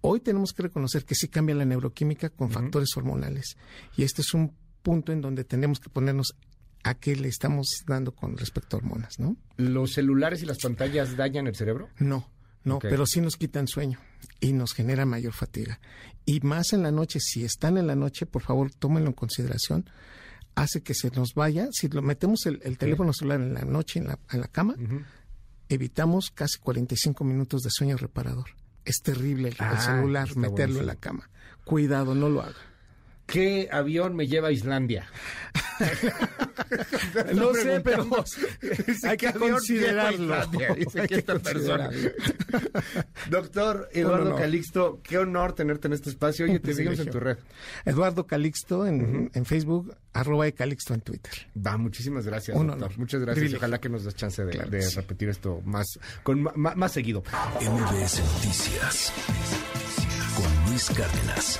Hoy 0.00 0.20
tenemos 0.20 0.52
que 0.52 0.64
reconocer 0.64 1.04
que 1.04 1.14
sí 1.14 1.28
cambia 1.28 1.54
la 1.54 1.64
neuroquímica 1.64 2.30
con 2.30 2.50
factores 2.50 2.96
hormonales 2.96 3.56
y 3.96 4.04
este 4.04 4.22
es 4.22 4.34
un 4.34 4.54
punto 4.82 5.12
en 5.12 5.20
donde 5.20 5.44
tenemos 5.44 5.80
que 5.80 5.88
ponernos 5.88 6.34
a 6.84 6.94
qué 6.94 7.16
le 7.16 7.28
estamos 7.28 7.84
dando 7.86 8.12
con 8.12 8.36
respecto 8.36 8.76
a 8.76 8.78
hormonas, 8.78 9.18
¿no? 9.18 9.36
¿Los 9.56 9.92
celulares 9.92 10.42
y 10.42 10.46
las 10.46 10.58
pantallas 10.58 11.16
dañan 11.16 11.46
el 11.46 11.54
cerebro? 11.54 11.88
No, 11.98 12.28
no, 12.64 12.78
pero 12.78 13.06
sí 13.06 13.20
nos 13.20 13.36
quitan 13.36 13.68
sueño 13.68 13.98
y 14.40 14.52
nos 14.52 14.72
genera 14.72 15.06
mayor 15.06 15.32
fatiga. 15.32 15.80
Y 16.24 16.40
más 16.40 16.72
en 16.72 16.82
la 16.82 16.90
noche, 16.90 17.20
si 17.20 17.44
están 17.44 17.78
en 17.78 17.86
la 17.86 17.96
noche, 17.96 18.26
por 18.26 18.42
favor, 18.42 18.72
tómenlo 18.72 19.08
en 19.08 19.14
consideración. 19.14 19.88
Hace 20.54 20.82
que 20.82 20.94
se 20.94 21.10
nos 21.10 21.34
vaya, 21.34 21.68
si 21.72 21.88
lo 21.88 22.02
metemos 22.02 22.44
el, 22.46 22.76
teléfono 22.76 23.12
celular 23.12 23.40
en 23.40 23.54
la 23.54 23.62
noche 23.62 24.00
en 24.00 24.08
la, 24.08 24.18
en 24.32 24.40
la 24.40 24.48
cama, 24.48 24.76
evitamos 25.74 26.30
casi 26.30 26.58
45 26.58 27.24
minutos 27.24 27.62
de 27.62 27.70
sueño 27.70 27.96
reparador. 27.96 28.50
Es 28.84 29.00
terrible 29.02 29.50
el, 29.50 29.56
ah, 29.58 29.80
celular, 29.80 30.36
meterlo 30.36 30.80
en 30.80 30.86
la 30.86 30.96
cama. 30.96 31.30
Cuidado, 31.64 32.14
no 32.14 32.28
lo 32.28 32.42
haga. 32.42 32.71
¿Qué 33.32 33.66
avión 33.72 34.14
me 34.14 34.26
lleva 34.26 34.48
a 34.48 34.52
Islandia? 34.52 35.06
no 37.34 37.54
sé, 37.54 37.80
pero 37.80 38.06
hay 39.08 39.16
que 39.16 39.32
considerarlo. 39.32 40.36
Doctor 43.30 43.88
Eduardo 43.94 44.36
Calixto, 44.36 45.00
qué 45.02 45.16
honor 45.16 45.54
tenerte 45.54 45.86
en 45.86 45.94
este 45.94 46.10
espacio. 46.10 46.44
Oye, 46.44 46.60
te 46.60 46.74
seguimos 46.74 46.98
en 46.98 47.08
tu 47.08 47.20
red. 47.20 47.38
Eduardo 47.86 48.26
Calixto 48.26 48.86
en, 48.86 49.30
Facebook, 49.46 49.96
arroba 50.12 50.50
Calixto 50.50 50.92
en 50.92 51.00
Twitter. 51.00 51.32
Va, 51.56 51.78
muchísimas 51.78 52.26
gracias, 52.26 52.54
doctor. 52.54 52.98
Muchas 52.98 53.22
gracias. 53.22 53.54
Ojalá 53.54 53.80
que 53.80 53.88
nos 53.88 54.04
des 54.04 54.14
chance 54.14 54.44
de, 54.44 54.90
repetir 54.94 55.30
esto 55.30 55.62
más, 55.64 55.98
con, 56.22 56.42
más, 56.54 56.76
más 56.76 56.92
seguido. 56.92 57.22
MBS 57.62 58.20
Noticias 58.34 59.10
con 60.36 60.70
Luis 60.70 60.86
Cárdenas. 60.90 61.58